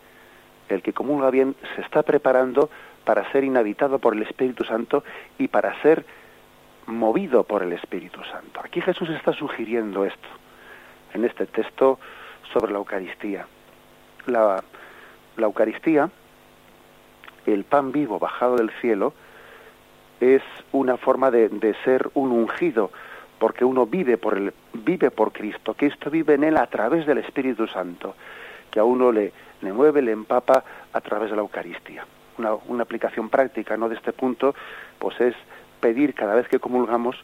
el 0.70 0.82
que 0.82 0.94
comulga 0.94 1.30
bien 1.30 1.56
se 1.75 1.82
está 1.82 2.04
preparando 2.04 2.70
para 3.06 3.32
ser 3.32 3.44
inhabitado 3.44 4.00
por 4.00 4.16
el 4.16 4.24
Espíritu 4.24 4.64
Santo 4.66 5.04
y 5.38 5.48
para 5.48 5.82
ser 5.82 6.06
movido 6.88 7.44
por 7.44 7.64
el 7.64 7.74
Espíritu 7.74 8.22
Santo. 8.25 8.60
Aquí 8.64 8.82
Jesús 8.82 9.10
está 9.10 9.34
sugiriendo 9.34 10.06
esto 10.06 10.28
en 11.14 11.24
este 11.24 11.46
texto 11.46 12.00
sobre 12.52 12.72
la 12.72 12.80
Eucaristía 12.80 13.48
la, 14.28 14.64
Eucaristía, 15.38 16.10
el 17.54 17.64
pan 17.64 17.92
vivo 17.92 18.20
bajado 18.20 18.56
del 18.56 18.72
cielo, 18.82 19.14
es 20.20 20.42
una 20.72 20.98
forma 20.98 21.32
de, 21.32 21.75
ser 21.84 22.10
un 22.14 22.32
ungido, 22.32 22.92
porque 23.40 23.66
uno 23.66 23.86
vive 23.86 24.18
por, 24.18 24.38
el, 24.38 24.54
vive 24.74 25.12
por 25.12 25.32
Cristo, 25.32 25.75
esto 25.80 26.10
vive 26.10 26.36
en 26.36 26.44
él 26.44 26.58
a 26.58 26.68
través 26.68 27.06
del 27.06 27.18
Espíritu 27.20 27.68
Santo, 27.68 28.16
que 28.72 28.80
a 28.80 28.84
uno 28.84 29.12
le, 29.12 29.34
le 29.62 29.74
mueve, 29.74 30.02
le 30.02 30.12
empapa 30.12 30.64
a 30.94 31.02
través 31.02 31.30
de 31.30 31.36
la 31.36 31.42
Eucaristía. 31.42 32.06
Una, 32.38 32.54
una 32.68 32.84
aplicación 32.84 33.30
práctica 33.30 33.78
¿no? 33.78 33.88
de 33.88 33.96
este 33.96 34.12
punto 34.12 34.54
pues 35.00 35.20
es 35.22 35.36
pedir 35.80 36.14
cada 36.14 36.36
vez 36.36 36.48
que 36.50 36.60
comulgamos 36.60 37.16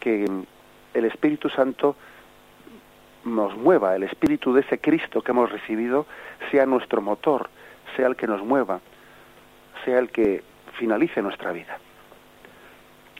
que 0.00 0.24
el 0.94 1.04
Espíritu 1.04 1.50
Santo 1.50 1.94
nos 3.24 3.56
mueva, 3.56 3.94
el 3.94 4.04
espíritu 4.04 4.52
de 4.52 4.62
ese 4.62 4.78
Cristo 4.78 5.22
que 5.22 5.32
hemos 5.32 5.50
recibido 5.50 6.06
sea 6.50 6.66
nuestro 6.66 7.02
motor, 7.02 7.50
sea 7.96 8.06
el 8.06 8.16
que 8.16 8.26
nos 8.26 8.42
mueva, 8.42 8.80
sea 9.84 9.98
el 9.98 10.10
que 10.10 10.42
finalice 10.78 11.22
nuestra 11.22 11.52
vida. 11.52 11.78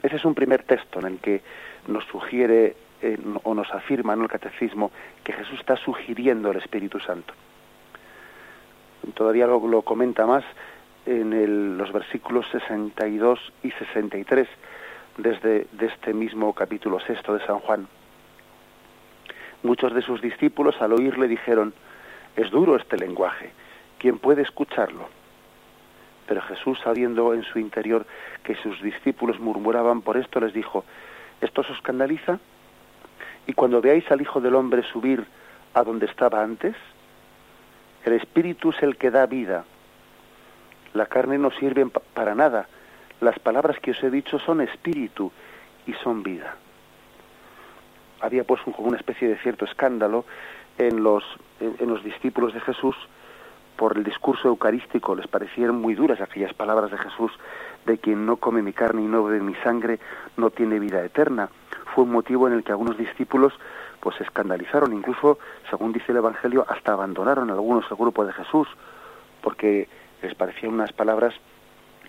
Ese 0.02 0.16
es 0.16 0.24
un 0.24 0.34
primer 0.34 0.62
texto 0.62 1.00
en 1.00 1.06
el 1.06 1.18
que 1.18 1.42
nos 1.86 2.04
sugiere 2.04 2.76
eh, 3.02 3.18
o 3.42 3.54
nos 3.54 3.70
afirma 3.72 4.14
en 4.14 4.22
el 4.22 4.28
catecismo 4.28 4.90
que 5.24 5.32
Jesús 5.32 5.60
está 5.60 5.76
sugiriendo 5.76 6.50
el 6.50 6.58
Espíritu 6.58 7.00
Santo. 7.00 7.34
Todavía 9.14 9.46
lo, 9.46 9.82
comenta 9.82 10.26
más 10.26 10.44
en 11.06 11.78
los 11.78 11.92
versículos 11.92 12.46
62 12.52 13.52
y 13.62 13.70
63 13.70 14.48
desde 15.16 15.66
de 15.72 15.86
este 15.86 16.12
mismo 16.12 16.52
capítulo 16.52 17.00
sexto 17.00 17.34
de 17.34 17.44
San 17.46 17.58
Juan. 17.60 17.88
Muchos 19.62 19.94
de 19.94 20.02
sus 20.02 20.20
discípulos 20.20 20.76
al 20.80 20.92
oírle 20.92 21.26
dijeron, 21.26 21.74
es 22.36 22.50
duro 22.50 22.76
este 22.76 22.96
lenguaje, 22.96 23.50
¿quién 23.98 24.18
puede 24.18 24.42
escucharlo? 24.42 25.08
Pero 26.28 26.42
Jesús, 26.42 26.78
sabiendo 26.84 27.34
en 27.34 27.42
su 27.42 27.58
interior 27.58 28.06
que 28.44 28.54
sus 28.56 28.80
discípulos 28.82 29.40
murmuraban 29.40 30.02
por 30.02 30.16
esto, 30.16 30.38
les 30.38 30.52
dijo, 30.52 30.84
¿esto 31.40 31.62
os 31.62 31.70
escandaliza? 31.70 32.38
Y 33.46 33.54
cuando 33.54 33.80
veáis 33.80 34.08
al 34.10 34.20
Hijo 34.20 34.40
del 34.40 34.54
Hombre 34.54 34.82
subir 34.82 35.26
a 35.74 35.82
donde 35.82 36.06
estaba 36.06 36.42
antes, 36.42 36.76
el 38.04 38.12
Espíritu 38.12 38.70
es 38.70 38.82
el 38.82 38.96
que 38.96 39.10
da 39.10 39.26
vida. 39.26 39.64
La 40.92 41.06
carne 41.06 41.38
no 41.38 41.50
sirve 41.50 41.86
para 42.14 42.34
nada. 42.34 42.68
Las 43.20 43.38
palabras 43.38 43.80
que 43.80 43.90
os 43.92 44.02
he 44.02 44.10
dicho 44.10 44.38
son 44.38 44.60
espíritu 44.60 45.32
y 45.86 45.94
son 45.94 46.22
vida 46.22 46.56
había 48.20 48.44
pues 48.44 48.60
como 48.62 48.88
una 48.88 48.96
especie 48.96 49.28
de 49.28 49.36
cierto 49.38 49.64
escándalo 49.64 50.24
en 50.76 51.02
los, 51.02 51.24
en, 51.60 51.88
los 51.88 52.02
discípulos 52.02 52.54
de 52.54 52.60
Jesús 52.60 52.96
por 53.78 53.96
el 53.96 54.02
discurso 54.02 54.48
eucarístico, 54.48 55.14
les 55.14 55.28
parecieron 55.28 55.80
muy 55.80 55.94
duras 55.94 56.20
aquellas 56.20 56.52
palabras 56.52 56.90
de 56.90 56.98
Jesús 56.98 57.30
de 57.86 57.96
quien 57.98 58.26
no 58.26 58.36
come 58.36 58.60
mi 58.60 58.72
carne 58.72 59.02
y 59.02 59.06
no 59.06 59.22
bebe 59.22 59.40
mi 59.40 59.54
sangre 59.54 60.00
no 60.36 60.50
tiene 60.50 60.80
vida 60.80 61.02
eterna. 61.04 61.48
Fue 61.94 62.02
un 62.02 62.10
motivo 62.10 62.48
en 62.48 62.54
el 62.54 62.64
que 62.64 62.72
algunos 62.72 62.98
discípulos 62.98 63.54
pues 64.00 64.16
se 64.16 64.24
escandalizaron, 64.24 64.92
incluso, 64.92 65.38
según 65.70 65.92
dice 65.92 66.10
el 66.10 66.18
Evangelio, 66.18 66.66
hasta 66.68 66.92
abandonaron 66.92 67.50
algunos 67.50 67.88
el 67.88 67.96
grupo 67.96 68.26
de 68.26 68.32
Jesús, 68.32 68.66
porque 69.42 69.88
les 70.22 70.34
parecían 70.34 70.74
unas 70.74 70.92
palabras 70.92 71.34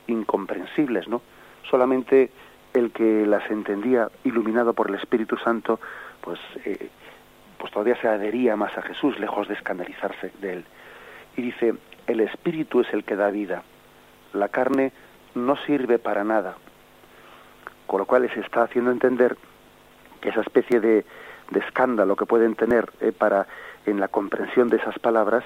incomprensibles, 0.07 1.07
¿no? 1.07 1.21
Solamente 1.69 2.31
el 2.73 2.91
que 2.91 3.27
las 3.27 3.49
entendía 3.51 4.09
iluminado 4.23 4.73
por 4.73 4.89
el 4.89 4.95
Espíritu 4.95 5.37
Santo, 5.37 5.79
pues, 6.21 6.39
eh, 6.65 6.89
pues 7.59 7.71
todavía 7.71 7.95
se 8.01 8.07
adhería 8.07 8.55
más 8.55 8.75
a 8.75 8.81
Jesús, 8.81 9.19
lejos 9.19 9.47
de 9.47 9.53
escandalizarse 9.53 10.31
de 10.41 10.53
él. 10.53 10.65
Y 11.39 11.41
dice, 11.41 11.73
el 12.05 12.19
Espíritu 12.19 12.81
es 12.81 12.91
el 12.91 13.05
que 13.05 13.15
da 13.15 13.29
vida, 13.29 13.63
la 14.33 14.49
carne 14.49 14.91
no 15.35 15.55
sirve 15.65 15.97
para 15.97 16.25
nada. 16.25 16.57
Con 17.87 17.99
lo 17.99 18.05
cual 18.05 18.29
se 18.33 18.41
está 18.41 18.63
haciendo 18.63 18.91
entender 18.91 19.37
que 20.19 20.27
esa 20.27 20.41
especie 20.41 20.81
de, 20.81 21.05
escándalo 21.55 22.17
que 22.17 22.25
pueden 22.25 22.55
tener 22.55 22.91
eh, 22.99 23.13
para 23.17 23.47
en 23.85 24.01
la 24.01 24.09
comprensión 24.09 24.67
de 24.67 24.75
esas 24.75 24.99
palabras, 24.99 25.45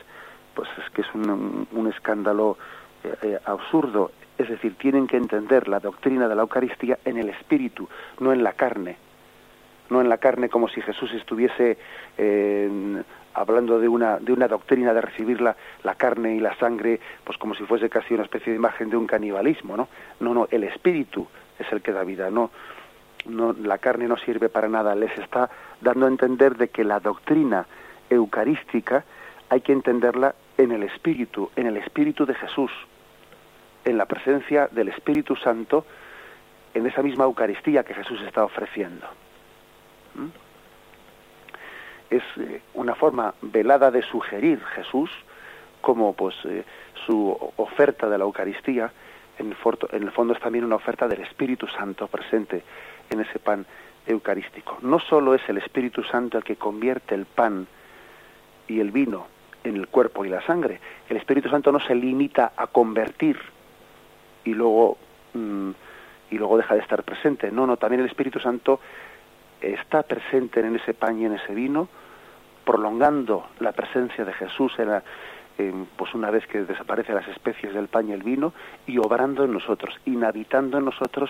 pues 0.56 0.68
es 0.84 0.90
que 0.96 1.02
es 1.02 1.08
un, 1.14 1.88
escándalo 1.94 2.58
eh, 3.04 3.38
absurdo 3.46 4.10
es 4.40 4.50
decir, 4.50 4.76
tienen 4.80 5.06
que 5.06 5.18
entender 5.18 5.68
la 5.68 5.80
doctrina 5.80 6.28
de 6.28 6.34
la 6.34 6.42
Eucaristía 6.42 6.98
en 7.06 7.18
el 7.20 7.30
espíritu, 7.30 7.88
no 8.20 8.34
en 8.34 8.42
la 8.42 8.54
carne. 8.54 8.98
No 9.92 10.02
en 10.02 10.10
la 10.10 10.18
carne 10.18 10.50
como 10.50 10.70
si 10.70 10.82
Jesús 10.82 11.14
estuviese 11.14 11.78
eh, 12.18 13.04
hablando 13.34 13.80
de 13.80 13.88
una, 13.88 14.18
de 14.18 14.34
una 14.34 14.48
doctrina 14.48 14.94
de 14.94 15.02
recibir 15.02 15.42
la, 15.42 15.56
carne 15.96 16.36
y 16.36 16.40
la 16.40 16.56
sangre, 16.56 17.00
pues 17.24 17.38
como 17.38 17.56
si 17.56 17.64
fuese 17.64 17.90
casi 17.90 18.14
una 18.14 18.24
especie 18.24 18.52
de 18.52 18.58
imagen 18.58 18.90
de 18.90 18.98
un 18.98 19.08
canibalismo, 19.08 19.78
¿no? 19.78 19.88
No, 20.20 20.34
no, 20.34 20.48
el 20.52 20.64
espíritu 20.64 21.28
es 21.58 21.72
el 21.72 21.82
que 21.82 21.92
da 21.92 22.04
vida, 22.04 22.30
no, 22.30 22.52
no, 23.26 23.54
la 23.54 23.78
carne 23.78 24.08
no 24.08 24.18
sirve 24.18 24.50
para 24.50 24.68
nada, 24.68 24.96
les 24.96 25.18
está 25.18 25.50
dando 25.82 26.06
a 26.06 26.10
entender 26.10 26.58
de 26.58 26.70
que 26.70 26.84
la 26.84 27.00
doctrina 27.00 27.66
eucarística 28.10 29.04
hay 29.50 29.62
que 29.62 29.72
entenderla 29.72 30.36
en 30.58 30.72
el 30.72 30.84
Espíritu, 30.84 31.50
en 31.56 31.68
el 31.68 31.78
Espíritu 31.78 32.26
de 32.26 32.36
Jesús, 32.36 32.72
en 33.86 33.98
la 33.98 34.06
presencia 34.06 34.68
del 34.72 34.90
Espíritu 34.90 35.36
Santo, 35.36 35.86
en 36.74 36.86
esa 36.88 37.02
misma 37.02 37.26
Eucaristía 37.26 37.84
que 37.84 37.94
Jesús 37.94 38.22
está 38.22 38.44
ofreciendo. 38.44 39.06
¿Mm? 40.16 40.43
Es 42.16 42.24
eh, 42.38 42.62
una 42.74 42.96
forma 42.96 43.34
velada 43.42 43.90
de 43.92 44.02
sugerir 44.04 44.64
Jesús 44.76 45.10
como 45.82 46.14
pues 46.14 46.36
eh, 46.46 46.64
su 47.06 47.36
oferta 47.58 48.08
de 48.08 48.18
la 48.18 48.24
Eucaristía, 48.24 48.92
en 49.40 49.48
el, 49.48 50.12
fondo 50.12 50.34
es 50.34 50.40
también 50.40 50.64
una 50.64 50.76
oferta 50.76 51.08
del 51.08 51.22
Espíritu 51.22 51.68
Santo 51.68 52.08
presente 52.08 52.64
en 53.10 53.20
ese 53.20 53.40
pan 53.40 53.66
eucarístico. 54.06 54.78
No 54.82 55.00
solo 55.00 55.34
es 55.34 55.42
el 55.50 55.58
Espíritu 55.58 56.04
Santo 56.04 56.38
el 56.38 56.44
que 56.44 56.56
convierte 56.56 57.16
el 57.16 57.26
pan 57.26 57.68
y 58.68 58.80
el 58.80 58.92
vino 58.92 59.28
en 59.64 59.76
el 59.76 59.88
cuerpo 59.88 60.24
y 60.24 60.30
la 60.30 60.42
sangre, 60.46 60.80
el 61.10 61.18
Espíritu 61.18 61.50
Santo 61.50 61.72
no 61.72 61.80
se 61.80 61.96
limita 61.96 62.54
a 62.56 62.68
convertir 62.68 63.40
y 64.46 64.54
luego 64.54 64.98
mm, 65.34 65.72
y 66.34 66.38
luego 66.38 66.58
deja 66.58 66.76
de 66.76 66.82
estar 66.82 67.04
presente. 67.04 67.52
No, 67.52 67.68
no, 67.68 67.78
también 67.78 68.02
el 68.02 68.08
Espíritu 68.08 68.40
Santo 68.40 68.80
está 69.62 70.04
presente 70.04 70.60
en 70.60 70.76
ese 70.76 70.94
pan 70.94 71.20
y 71.20 71.26
en 71.26 71.34
ese 71.34 71.54
vino, 71.54 71.88
prolongando 72.66 73.48
la 73.60 73.72
presencia 73.72 74.26
de 74.26 74.34
Jesús 74.34 74.74
en 74.78 74.90
la, 74.90 75.04
pues 75.96 76.14
una 76.14 76.32
vez 76.32 76.48
que 76.48 76.64
desaparecen 76.64 77.16
las 77.16 77.28
especies 77.28 77.74
del 77.74 77.88
pan 77.88 78.10
y 78.10 78.14
el 78.14 78.24
vino 78.24 78.54
y 78.88 78.98
obrando 78.98 79.44
en 79.44 79.54
nosotros, 79.54 79.94
inhabitando 80.06 80.78
en 80.78 80.86
nosotros 80.86 81.30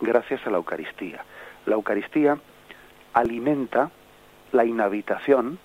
gracias 0.00 0.46
a 0.46 0.50
la 0.50 0.58
Eucaristía. 0.58 1.24
La 1.66 1.74
Eucaristía 1.74 2.38
alimenta 3.12 3.90
la 4.52 4.64
inhabitación 4.64 5.58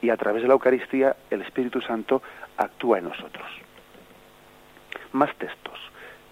y 0.00 0.10
a 0.10 0.16
través 0.16 0.42
de 0.42 0.48
la 0.48 0.54
Eucaristía 0.54 1.16
el 1.30 1.42
Espíritu 1.42 1.80
Santo 1.80 2.22
actúa 2.56 2.98
en 2.98 3.04
nosotros. 3.04 3.46
Más 5.12 5.34
textos 5.36 5.78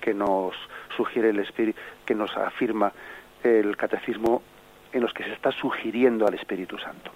que 0.01 0.15
nos 0.15 0.55
sugiere 0.97 1.31
el 1.31 1.41
Espíritu, 1.41 1.79
que 2.07 2.15
nos 2.15 2.35
afirma 2.37 2.93
el 3.43 3.77
catecismo 3.77 4.43
en 4.93 5.03
los 5.03 5.13
que 5.13 5.25
se 5.25 5.33
está 5.33 5.53
sugiriendo 5.53 6.27
al 6.27 6.35
Espíritu 6.35 6.79
Santo. 6.79 7.13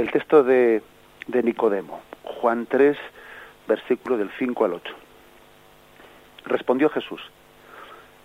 El 0.00 0.10
texto 0.10 0.42
de, 0.42 0.80
de 1.26 1.42
Nicodemo, 1.42 2.00
Juan 2.22 2.64
3, 2.64 2.96
versículo 3.68 4.16
del 4.16 4.30
5 4.38 4.64
al 4.64 4.72
8. 4.72 4.94
Respondió 6.46 6.88
Jesús, 6.88 7.20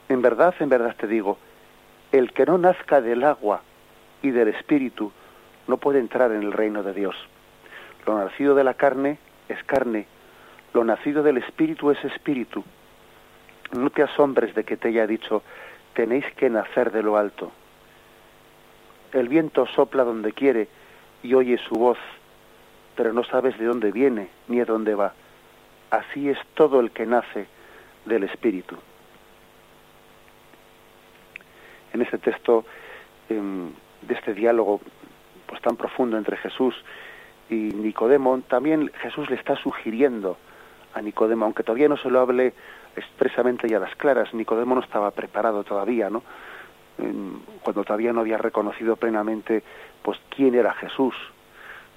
en 0.08 0.22
verdad, 0.22 0.56
en 0.62 0.70
verdad 0.70 0.96
te 0.96 1.06
digo, 1.06 1.38
el 2.14 2.32
que 2.32 2.46
no 2.46 2.58
nazca 2.58 3.02
del 3.02 3.26
agua 3.26 3.62
y 4.22 4.32
del 4.32 4.48
espíritu 4.48 5.12
no 5.68 5.76
puede 5.76 6.00
entrar 6.00 6.32
en 6.32 6.44
el 6.44 6.54
reino 6.54 6.82
de 6.82 6.94
Dios. 6.94 7.18
Lo 8.08 8.18
nacido 8.18 8.56
de 8.56 8.64
la 8.64 8.76
carne 8.76 9.18
es 9.50 9.62
carne, 9.66 10.08
lo 10.74 10.86
nacido 10.86 11.24
del 11.24 11.40
espíritu 11.40 11.92
es 11.92 12.02
espíritu. 12.06 12.64
No 13.74 13.90
te 13.90 14.02
asombres 14.02 14.56
de 14.56 14.64
que 14.64 14.78
te 14.78 14.88
haya 14.88 15.08
dicho, 15.08 15.44
tenéis 15.94 16.24
que 16.38 16.50
nacer 16.50 16.94
de 16.94 17.04
lo 17.04 17.18
alto. 17.18 17.52
El 19.12 19.28
viento 19.28 19.66
sopla 19.66 20.06
donde 20.06 20.32
quiere 20.32 20.70
y 21.26 21.34
oye 21.34 21.58
su 21.58 21.76
voz, 21.76 21.98
pero 22.96 23.14
no 23.14 23.24
sabes 23.24 23.58
de 23.58 23.66
dónde 23.66 23.92
viene 23.92 24.30
ni 24.48 24.60
a 24.60 24.66
dónde 24.66 24.96
va. 24.96 25.14
Así 25.90 26.30
es 26.30 26.38
todo 26.54 26.80
el 26.80 26.92
que 26.92 27.06
nace 27.06 27.48
del 28.06 28.24
espíritu 28.24 28.78
en 31.96 32.02
ese 32.02 32.18
texto 32.18 32.66
em, 33.30 33.72
de 34.02 34.14
este 34.14 34.34
diálogo 34.34 34.82
pues 35.48 35.62
tan 35.62 35.78
profundo 35.78 36.18
entre 36.18 36.38
Jesús 36.38 36.76
y 37.50 37.56
Nicodemo, 37.56 38.42
también 38.48 38.92
Jesús 39.02 39.30
le 39.30 39.36
está 39.36 39.56
sugiriendo 39.56 40.38
a 40.94 41.02
Nicodemo, 41.02 41.46
aunque 41.46 41.64
todavía 41.64 41.88
no 41.88 41.98
se 41.98 42.10
lo 42.10 42.20
hable 42.20 42.54
expresamente 42.96 43.68
y 43.70 43.74
a 43.74 43.80
las 43.80 43.96
claras, 43.96 44.34
Nicodemo 44.34 44.76
no 44.76 44.82
estaba 44.82 45.12
preparado 45.12 45.64
todavía, 45.64 46.10
¿no? 46.10 46.24
Cuando 46.98 47.84
todavía 47.84 48.14
no 48.14 48.22
había 48.22 48.38
reconocido 48.38 48.96
plenamente 48.96 49.64
pues 50.02 50.20
quién 50.30 50.56
era 50.56 50.74
Jesús, 50.74 51.16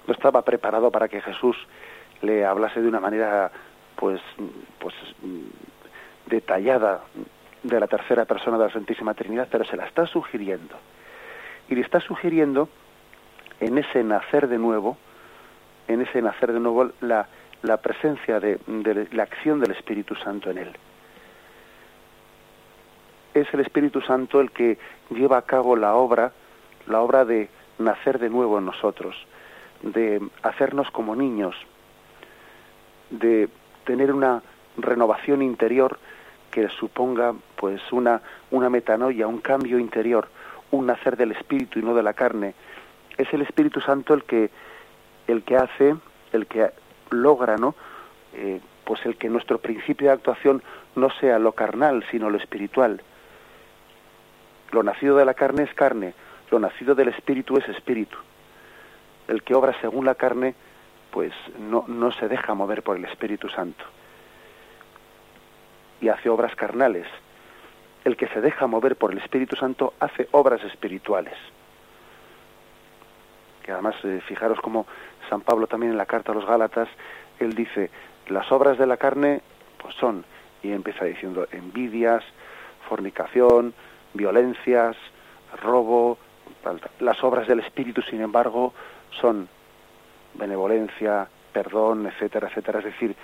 no 0.07 0.13
estaba 0.13 0.41
preparado 0.41 0.91
para 0.91 1.07
que 1.07 1.21
Jesús 1.21 1.55
le 2.21 2.45
hablase 2.45 2.81
de 2.81 2.87
una 2.87 2.99
manera 2.99 3.51
pues 3.95 4.21
pues 4.79 4.95
detallada 6.25 7.01
de 7.63 7.79
la 7.79 7.87
tercera 7.87 8.25
persona 8.25 8.57
de 8.57 8.65
la 8.65 8.73
Santísima 8.73 9.13
Trinidad, 9.13 9.47
pero 9.51 9.65
se 9.65 9.75
la 9.75 9.85
está 9.85 10.05
sugiriendo. 10.07 10.75
Y 11.67 11.75
le 11.75 11.81
está 11.81 11.99
sugiriendo 11.99 12.69
en 13.59 13.77
ese 13.77 14.03
nacer 14.03 14.47
de 14.47 14.57
nuevo, 14.57 14.97
en 15.87 16.01
ese 16.01 16.21
nacer 16.21 16.53
de 16.53 16.59
nuevo, 16.59 16.91
la, 17.01 17.27
la 17.61 17.77
presencia 17.77 18.39
de, 18.39 18.59
de 18.65 19.07
la 19.11 19.23
acción 19.23 19.59
del 19.59 19.71
Espíritu 19.71 20.15
Santo 20.15 20.49
en 20.51 20.59
él. 20.59 20.77
Es 23.33 23.47
el 23.53 23.59
Espíritu 23.59 24.01
Santo 24.01 24.41
el 24.41 24.51
que 24.51 24.77
lleva 25.09 25.37
a 25.37 25.43
cabo 25.43 25.75
la 25.75 25.95
obra, 25.95 26.31
la 26.87 27.01
obra 27.01 27.25
de 27.25 27.49
nacer 27.77 28.19
de 28.19 28.29
nuevo 28.29 28.57
en 28.57 28.65
nosotros, 28.65 29.15
de 29.81 30.21
hacernos 30.43 30.89
como 30.91 31.15
niños, 31.15 31.55
de 33.09 33.49
tener 33.85 34.11
una 34.11 34.41
renovación 34.77 35.41
interior 35.41 35.99
que 36.51 36.67
suponga 36.69 37.33
pues 37.55 37.81
una, 37.91 38.21
una 38.51 38.69
metanoia, 38.69 39.27
un 39.27 39.39
cambio 39.39 39.79
interior, 39.79 40.27
un 40.71 40.87
nacer 40.87 41.15
del 41.17 41.31
espíritu 41.31 41.79
y 41.79 41.83
no 41.83 41.93
de 41.93 42.03
la 42.03 42.13
carne. 42.13 42.53
Es 43.17 43.31
el 43.33 43.41
Espíritu 43.41 43.81
Santo 43.81 44.13
el 44.13 44.23
que, 44.23 44.49
el 45.27 45.43
que 45.43 45.57
hace, 45.57 45.95
el 46.31 46.47
que 46.47 46.71
logra, 47.11 47.57
¿no? 47.57 47.75
Eh, 48.33 48.61
pues 48.85 49.05
el 49.05 49.17
que 49.17 49.29
nuestro 49.29 49.59
principio 49.59 50.07
de 50.07 50.13
actuación 50.13 50.63
no 50.95 51.09
sea 51.19 51.37
lo 51.39 51.51
carnal, 51.51 52.03
sino 52.09 52.29
lo 52.29 52.37
espiritual. 52.37 53.01
Lo 54.71 54.83
nacido 54.83 55.17
de 55.17 55.25
la 55.25 55.33
carne 55.33 55.63
es 55.63 55.73
carne, 55.73 56.13
lo 56.51 56.59
nacido 56.59 56.95
del 56.95 57.09
espíritu 57.09 57.57
es 57.57 57.67
espíritu. 57.69 58.17
El 59.27 59.43
que 59.43 59.55
obra 59.55 59.79
según 59.81 60.05
la 60.05 60.15
carne, 60.15 60.55
pues 61.11 61.33
no, 61.59 61.85
no 61.87 62.11
se 62.11 62.27
deja 62.27 62.53
mover 62.53 62.83
por 62.83 62.97
el 62.97 63.05
Espíritu 63.05 63.49
Santo 63.49 63.83
y 66.01 66.09
hace 66.09 66.29
obras 66.29 66.55
carnales. 66.55 67.07
El 68.05 68.15
que 68.15 68.27
se 68.27 68.41
deja 68.41 68.67
mover 68.67 68.95
por 68.95 69.11
el 69.11 69.17
Espíritu 69.19 69.55
Santo 69.55 69.93
hace 69.99 70.27
obras 70.31 70.63
espirituales. 70.63 71.35
Que 73.63 73.71
además, 73.71 73.95
eh, 74.03 74.21
fijaros 74.25 74.59
como 74.61 74.85
San 75.29 75.41
Pablo 75.41 75.67
también 75.67 75.91
en 75.91 75.97
la 75.97 76.05
carta 76.05 76.31
a 76.31 76.35
los 76.35 76.45
Gálatas, 76.45 76.87
él 77.39 77.53
dice, 77.53 77.89
las 78.27 78.51
obras 78.51 78.77
de 78.77 78.87
la 78.87 78.97
carne 78.97 79.41
pues 79.77 79.95
son, 79.95 80.25
y 80.63 80.71
empieza 80.71 81.05
diciendo, 81.05 81.47
envidias, 81.51 82.23
fornicación, 82.87 83.73
violencias, 84.13 84.95
robo, 85.61 86.17
las 86.99 87.23
obras 87.23 87.47
del 87.47 87.59
Espíritu, 87.59 88.01
sin 88.01 88.21
embargo, 88.21 88.73
son 89.21 89.47
benevolencia, 90.33 91.27
perdón, 91.51 92.07
etcétera, 92.07 92.47
etcétera. 92.47 92.79
Es 92.79 92.85
decir, 92.85 93.15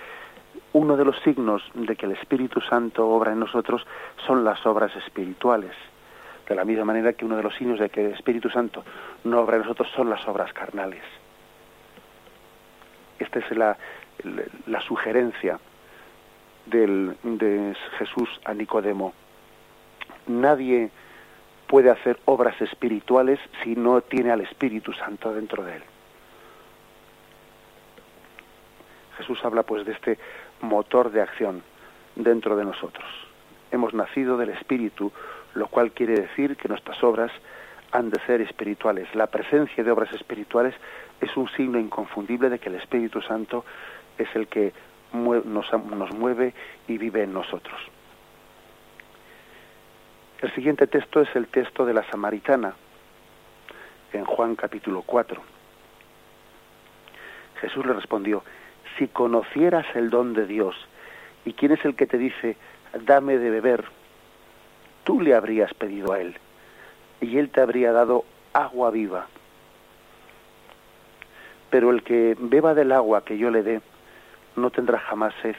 uno 0.72 0.96
de 0.96 1.04
los 1.04 1.18
signos 1.20 1.62
de 1.74 1.96
que 1.96 2.06
el 2.06 2.12
Espíritu 2.12 2.60
Santo 2.60 3.08
obra 3.08 3.32
en 3.32 3.40
nosotros 3.40 3.86
son 4.26 4.44
las 4.44 4.64
obras 4.66 4.94
espirituales. 4.96 5.72
De 6.48 6.54
la 6.54 6.64
misma 6.64 6.84
manera 6.84 7.12
que 7.12 7.24
uno 7.24 7.36
de 7.36 7.42
los 7.42 7.54
signos 7.56 7.80
de 7.80 7.88
que 7.88 8.04
el 8.04 8.12
Espíritu 8.12 8.48
Santo 8.50 8.84
no 9.24 9.40
obra 9.40 9.56
en 9.56 9.62
nosotros 9.62 9.88
son 9.94 10.10
las 10.10 10.26
obras 10.28 10.52
carnales. 10.52 11.02
Esta 13.18 13.38
es 13.38 13.50
la, 13.56 13.76
la, 14.66 14.80
sugerencia 14.82 15.58
del, 16.66 17.16
de 17.22 17.74
Jesús 17.98 18.28
a 18.44 18.54
Nicodemo. 18.54 19.12
Nadie 20.26 20.90
puede 21.66 21.90
hacer 21.90 22.18
obras 22.24 22.60
espirituales 22.60 23.38
si 23.62 23.74
no 23.74 24.00
tiene 24.00 24.30
al 24.30 24.40
Espíritu 24.40 24.92
Santo 24.92 25.32
dentro 25.32 25.64
de 25.64 25.76
él. 25.76 25.82
Jesús 29.18 29.38
habla 29.44 29.62
pues 29.62 29.86
de 29.86 29.92
este 29.92 30.18
motor 30.60 31.10
de 31.10 31.22
acción 31.22 31.62
dentro 32.14 32.56
de 32.56 32.64
nosotros. 32.64 33.06
Hemos 33.70 33.94
nacido 33.94 34.36
del 34.36 34.50
Espíritu, 34.50 35.12
lo 35.54 35.68
cual 35.68 35.92
quiere 35.92 36.14
decir 36.14 36.56
que 36.56 36.68
nuestras 36.68 37.02
obras 37.02 37.32
han 37.92 38.10
de 38.10 38.20
ser 38.26 38.40
espirituales. 38.40 39.12
La 39.14 39.26
presencia 39.26 39.82
de 39.82 39.90
obras 39.90 40.12
espirituales 40.12 40.74
es 41.20 41.36
un 41.36 41.48
signo 41.50 41.78
inconfundible 41.78 42.50
de 42.50 42.58
que 42.58 42.68
el 42.68 42.76
Espíritu 42.76 43.22
Santo 43.22 43.64
es 44.18 44.28
el 44.34 44.48
que 44.48 44.72
nos, 45.12 46.14
mueve 46.14 46.54
y 46.88 46.98
vive 46.98 47.22
en 47.22 47.32
nosotros. 47.32 47.80
El 50.42 50.54
siguiente 50.54 50.86
texto 50.86 51.22
es 51.22 51.34
el 51.34 51.46
texto 51.46 51.86
de 51.86 51.94
la 51.94 52.02
Samaritana, 52.10 52.74
en 54.12 54.26
Juan 54.26 54.54
capítulo 54.54 55.00
4. 55.00 55.40
Jesús 57.62 57.86
le 57.86 57.94
respondió, 57.94 58.44
si 58.98 59.08
conocieras 59.08 59.86
el 59.94 60.10
don 60.10 60.34
de 60.34 60.46
Dios 60.46 60.76
y 61.46 61.54
quién 61.54 61.72
es 61.72 61.82
el 61.86 61.96
que 61.96 62.06
te 62.06 62.18
dice, 62.18 62.58
dame 63.06 63.38
de 63.38 63.48
beber, 63.48 63.86
tú 65.04 65.22
le 65.22 65.34
habrías 65.34 65.72
pedido 65.72 66.12
a 66.12 66.20
él 66.20 66.36
y 67.22 67.38
él 67.38 67.48
te 67.48 67.62
habría 67.62 67.92
dado 67.92 68.26
agua 68.52 68.90
viva. 68.90 69.28
Pero 71.70 71.90
el 71.90 72.02
que 72.02 72.36
beba 72.38 72.74
del 72.74 72.92
agua 72.92 73.24
que 73.24 73.38
yo 73.38 73.50
le 73.50 73.62
dé, 73.62 73.80
no 74.54 74.68
tendrá 74.70 74.98
jamás 74.98 75.32
sed, 75.40 75.56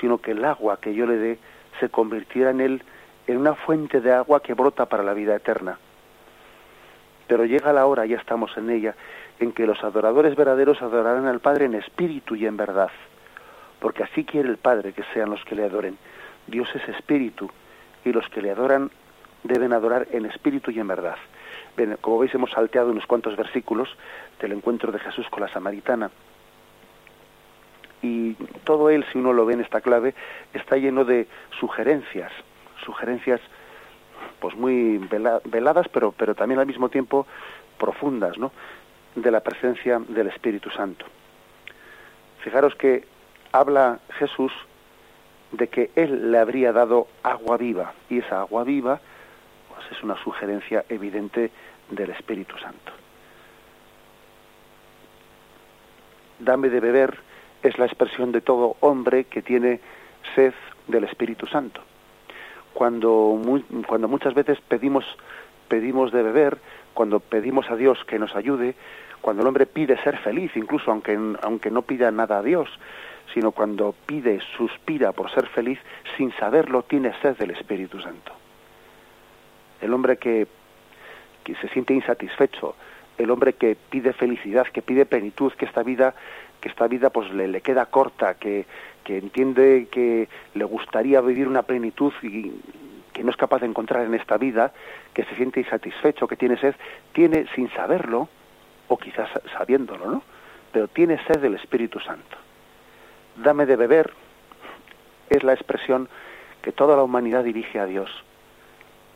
sino 0.00 0.18
que 0.18 0.30
el 0.30 0.44
agua 0.44 0.78
que 0.80 0.94
yo 0.94 1.06
le 1.06 1.16
dé 1.16 1.38
se 1.80 1.88
convirtiera 1.88 2.50
en 2.50 2.60
él 2.60 2.82
en 3.30 3.38
una 3.38 3.54
fuente 3.54 4.00
de 4.00 4.12
agua 4.12 4.40
que 4.40 4.54
brota 4.54 4.86
para 4.86 5.02
la 5.02 5.14
vida 5.14 5.36
eterna. 5.36 5.78
Pero 7.26 7.44
llega 7.44 7.72
la 7.72 7.86
hora, 7.86 8.06
ya 8.06 8.16
estamos 8.16 8.56
en 8.56 8.70
ella, 8.70 8.94
en 9.38 9.52
que 9.52 9.66
los 9.66 9.82
adoradores 9.84 10.34
verdaderos 10.34 10.82
adorarán 10.82 11.26
al 11.26 11.40
Padre 11.40 11.66
en 11.66 11.74
espíritu 11.74 12.34
y 12.34 12.46
en 12.46 12.56
verdad, 12.56 12.90
porque 13.78 14.02
así 14.02 14.24
quiere 14.24 14.48
el 14.48 14.56
Padre 14.56 14.92
que 14.92 15.04
sean 15.14 15.30
los 15.30 15.44
que 15.44 15.54
le 15.54 15.64
adoren. 15.64 15.96
Dios 16.46 16.68
es 16.74 16.88
espíritu 16.88 17.48
y 18.04 18.12
los 18.12 18.28
que 18.28 18.42
le 18.42 18.50
adoran 18.50 18.90
deben 19.44 19.72
adorar 19.72 20.08
en 20.10 20.26
espíritu 20.26 20.70
y 20.70 20.80
en 20.80 20.88
verdad. 20.88 21.16
Como 22.00 22.18
veis 22.18 22.34
hemos 22.34 22.50
salteado 22.50 22.90
unos 22.90 23.06
cuantos 23.06 23.36
versículos 23.36 23.88
del 24.40 24.52
encuentro 24.52 24.92
de 24.92 24.98
Jesús 24.98 25.26
con 25.30 25.40
la 25.40 25.48
samaritana. 25.48 26.10
Y 28.02 28.34
todo 28.64 28.90
él, 28.90 29.04
si 29.12 29.18
uno 29.18 29.32
lo 29.32 29.46
ve 29.46 29.54
en 29.54 29.60
esta 29.60 29.80
clave, 29.80 30.14
está 30.52 30.76
lleno 30.76 31.04
de 31.04 31.26
sugerencias, 31.58 32.32
sugerencias 32.84 33.40
pues 34.38 34.54
muy 34.54 34.98
veladas, 35.44 35.88
pero, 35.88 36.12
pero 36.12 36.34
también 36.34 36.60
al 36.60 36.66
mismo 36.66 36.88
tiempo 36.88 37.26
profundas, 37.78 38.38
¿no? 38.38 38.52
de 39.14 39.30
la 39.30 39.40
presencia 39.40 39.98
del 40.08 40.28
Espíritu 40.28 40.70
Santo. 40.70 41.04
Fijaros 42.42 42.74
que 42.74 43.04
habla 43.52 43.98
Jesús 44.18 44.52
de 45.52 45.68
que 45.68 45.90
Él 45.96 46.30
le 46.30 46.38
habría 46.38 46.72
dado 46.72 47.08
agua 47.22 47.56
viva, 47.56 47.92
y 48.08 48.18
esa 48.18 48.40
agua 48.40 48.64
viva 48.64 49.00
pues, 49.68 49.84
es 49.90 50.02
una 50.02 50.16
sugerencia 50.22 50.84
evidente 50.88 51.50
del 51.90 52.10
Espíritu 52.10 52.56
Santo. 52.58 52.92
Dame 56.38 56.68
de 56.70 56.80
beber 56.80 57.18
es 57.62 57.78
la 57.78 57.84
expresión 57.84 58.32
de 58.32 58.40
todo 58.40 58.76
hombre 58.80 59.24
que 59.24 59.42
tiene 59.42 59.80
sed 60.34 60.54
del 60.86 61.04
Espíritu 61.04 61.46
Santo. 61.46 61.82
Cuando, 62.80 63.38
cuando 63.86 64.08
muchas 64.08 64.32
veces 64.32 64.58
pedimos, 64.66 65.04
pedimos 65.68 66.12
de 66.12 66.22
beber, 66.22 66.56
cuando 66.94 67.20
pedimos 67.20 67.70
a 67.70 67.76
Dios 67.76 68.02
que 68.06 68.18
nos 68.18 68.34
ayude, 68.34 68.74
cuando 69.20 69.42
el 69.42 69.48
hombre 69.48 69.66
pide 69.66 70.02
ser 70.02 70.16
feliz, 70.16 70.50
incluso 70.56 70.90
aunque, 70.90 71.18
aunque 71.42 71.70
no 71.70 71.82
pida 71.82 72.10
nada 72.10 72.38
a 72.38 72.42
Dios, 72.42 72.70
sino 73.34 73.52
cuando 73.52 73.94
pide, 74.06 74.40
suspira 74.56 75.12
por 75.12 75.30
ser 75.30 75.46
feliz, 75.48 75.78
sin 76.16 76.32
saberlo, 76.38 76.82
tiene 76.84 77.12
sed 77.20 77.36
del 77.36 77.50
Espíritu 77.50 78.00
Santo. 78.00 78.32
El 79.82 79.92
hombre 79.92 80.16
que, 80.16 80.46
que 81.44 81.56
se 81.56 81.68
siente 81.68 81.92
insatisfecho, 81.92 82.76
el 83.18 83.30
hombre 83.30 83.52
que 83.52 83.76
pide 83.90 84.14
felicidad, 84.14 84.66
que 84.68 84.80
pide 84.80 85.04
plenitud, 85.04 85.52
que 85.52 85.66
esta 85.66 85.82
vida, 85.82 86.14
que 86.62 86.70
esta 86.70 86.88
vida 86.88 87.10
pues 87.10 87.30
le, 87.30 87.46
le 87.46 87.60
queda 87.60 87.84
corta, 87.84 88.36
que, 88.36 88.64
que 89.10 89.18
entiende 89.18 89.88
que 89.90 90.28
le 90.54 90.64
gustaría 90.64 91.20
vivir 91.20 91.48
una 91.48 91.64
plenitud 91.64 92.12
y, 92.22 92.52
que 93.12 93.24
no 93.24 93.30
es 93.32 93.36
capaz 93.36 93.58
de 93.58 93.66
encontrar 93.66 94.06
en 94.06 94.14
esta 94.14 94.36
vida, 94.36 94.72
que 95.12 95.24
se 95.24 95.34
siente 95.34 95.58
insatisfecho, 95.58 96.28
que 96.28 96.36
tiene 96.36 96.56
sed, 96.58 96.76
tiene 97.12 97.46
sin 97.56 97.68
saberlo, 97.72 98.28
o 98.86 98.96
quizás 98.96 99.28
sabiéndolo, 99.58 100.08
¿no? 100.08 100.22
Pero 100.70 100.86
tiene 100.86 101.18
sed 101.26 101.40
del 101.40 101.56
Espíritu 101.56 101.98
Santo. 101.98 102.36
Dame 103.34 103.66
de 103.66 103.74
beber 103.74 104.12
es 105.28 105.42
la 105.42 105.54
expresión 105.54 106.08
que 106.62 106.70
toda 106.70 106.94
la 106.94 107.02
humanidad 107.02 107.42
dirige 107.42 107.80
a 107.80 107.86
Dios. 107.86 108.10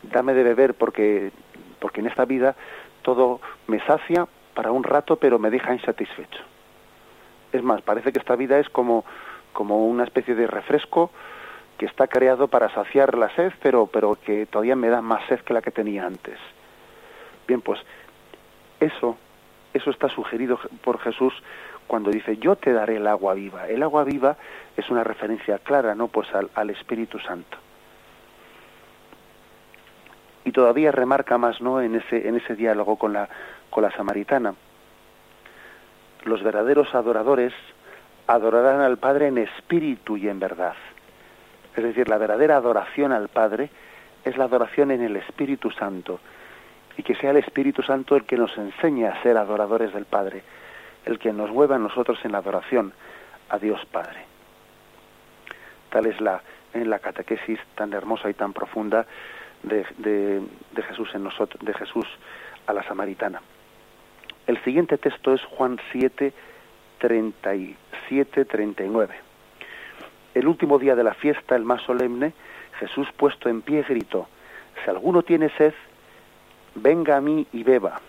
Dame 0.03 0.33
de 0.33 0.43
beber 0.43 0.73
porque, 0.73 1.31
porque 1.79 2.01
en 2.01 2.07
esta 2.07 2.25
vida 2.25 2.53
todo 3.01 3.39
me 3.67 3.79
sacia 3.85 4.27
para 4.55 4.73
un 4.73 4.83
rato, 4.83 5.15
pero 5.15 5.39
me 5.39 5.49
deja 5.49 5.73
insatisfecho. 5.73 6.41
Es 7.53 7.63
más, 7.63 7.81
parece 7.81 8.11
que 8.11 8.19
esta 8.19 8.35
vida 8.35 8.59
es 8.59 8.67
como, 8.67 9.05
como 9.55 9.87
una 9.87 10.03
especie 10.03 10.35
de 10.35 10.47
refresco 10.47 11.09
que 11.77 11.85
está 11.85 12.07
creado 12.07 12.49
para 12.49 12.69
saciar 12.73 13.17
la 13.17 13.33
sed, 13.35 13.53
pero, 13.63 13.87
pero 13.87 14.15
que 14.15 14.45
todavía 14.45 14.75
me 14.75 14.89
da 14.89 15.01
más 15.01 15.25
sed 15.27 15.39
que 15.39 15.53
la 15.53 15.61
que 15.61 15.71
tenía 15.71 16.05
antes. 16.05 16.37
Bien, 17.47 17.61
pues 17.61 17.79
eso, 18.81 19.17
eso 19.73 19.89
está 19.89 20.09
sugerido 20.09 20.59
por 20.83 20.99
Jesús 20.99 21.33
cuando 21.87 22.11
dice 22.11 22.37
yo 22.37 22.57
te 22.57 22.73
daré 22.73 22.97
el 22.97 23.07
agua 23.07 23.33
viva. 23.33 23.67
El 23.69 23.81
agua 23.81 24.03
viva 24.03 24.35
es 24.75 24.89
una 24.89 25.05
referencia 25.05 25.57
clara, 25.59 25.95
¿no? 25.95 26.09
Pues 26.09 26.27
al, 26.35 26.49
al 26.53 26.69
Espíritu 26.71 27.17
Santo. 27.19 27.57
Y 30.43 30.51
todavía 30.51 30.91
remarca 30.91 31.37
más, 31.37 31.61
¿no? 31.61 31.81
En 31.81 31.95
ese, 31.95 32.27
en 32.27 32.35
ese 32.35 32.55
diálogo 32.55 32.97
con 32.97 33.13
la, 33.13 33.29
con 33.69 33.83
la 33.83 33.91
samaritana. 33.91 34.53
Los 36.25 36.43
verdaderos 36.43 36.93
adoradores 36.93 37.53
adorarán 38.27 38.81
al 38.81 38.97
Padre 38.97 39.27
en 39.27 39.37
espíritu 39.37 40.17
y 40.17 40.27
en 40.27 40.39
verdad. 40.39 40.75
Es 41.75 41.83
decir, 41.83 42.07
la 42.07 42.17
verdadera 42.17 42.57
adoración 42.57 43.11
al 43.11 43.27
Padre 43.27 43.69
es 44.23 44.37
la 44.37 44.45
adoración 44.45 44.91
en 44.91 45.01
el 45.01 45.15
Espíritu 45.17 45.69
Santo 45.71 46.19
y 46.97 47.03
que 47.03 47.15
sea 47.15 47.31
el 47.31 47.37
Espíritu 47.37 47.83
Santo 47.83 48.15
el 48.15 48.23
que 48.23 48.37
nos 48.37 48.57
enseñe 48.57 49.05
a 49.05 49.21
ser 49.21 49.37
adoradores 49.37 49.93
del 49.93 50.05
Padre, 50.05 50.43
el 51.05 51.19
que 51.19 51.33
nos 51.33 51.51
mueva 51.51 51.75
a 51.75 51.79
nosotros 51.79 52.17
en 52.23 52.31
la 52.31 52.39
adoración 52.39 52.93
a 53.49 53.59
Dios 53.59 53.85
Padre. 53.91 54.25
Tal 55.89 56.05
es 56.07 56.19
la, 56.21 56.41
en 56.73 56.89
la 56.89 56.99
catequesis 56.99 57.59
tan 57.75 57.93
hermosa 57.93 58.29
y 58.29 58.33
tan 58.33 58.53
profunda 58.53 59.05
de, 59.63 59.85
de 59.97 60.81
Jesús 60.83 61.09
en 61.13 61.23
nosotros, 61.23 61.63
de 61.63 61.73
Jesús 61.73 62.05
a 62.65 62.73
la 62.73 62.83
samaritana. 62.83 63.41
El 64.47 64.63
siguiente 64.63 64.97
texto 64.97 65.33
es 65.33 65.43
Juan 65.43 65.79
7, 65.91 66.33
37, 66.99 68.45
39. 68.45 69.15
El 70.33 70.47
último 70.47 70.79
día 70.79 70.95
de 70.95 71.03
la 71.03 71.13
fiesta, 71.13 71.55
el 71.55 71.63
más 71.63 71.81
solemne, 71.83 72.33
Jesús 72.79 73.07
puesto 73.15 73.49
en 73.49 73.61
pie 73.61 73.83
gritó, 73.87 74.27
si 74.83 74.89
alguno 74.89 75.23
tiene 75.23 75.49
sed, 75.57 75.73
venga 76.75 77.17
a 77.17 77.21
mí 77.21 77.47
y 77.53 77.63
beba. 77.63 78.01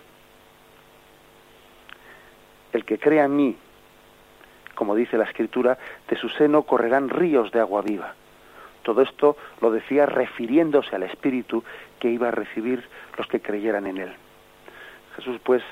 El 2.73 2.85
que 2.85 2.99
crea 2.99 3.25
en 3.25 3.37
mí, 3.37 3.57
como 4.75 4.95
dice 4.95 5.17
la 5.17 5.25
escritura, 5.25 5.79
de 6.09 6.17
su 6.17 6.29
seno 6.29 6.63
correrán 6.63 7.09
ríos 7.09 7.51
de 7.53 7.61
agua 7.61 7.83
viva. 7.83 8.15
Todo 8.83 9.03
esto 9.03 9.37
lo 9.61 9.71
decía 9.71 10.07
refiriéndose 10.07 10.95
al 10.95 11.03
Espíritu 11.05 11.65
que 11.99 12.11
iba 12.11 12.29
a 12.29 12.33
recibir 12.33 12.85
los 13.17 13.27
que 13.27 13.41
creyeran 13.41 13.87
en 13.87 13.99
él. 13.99 14.13
Jesús 15.17 15.41
pues 15.43 15.63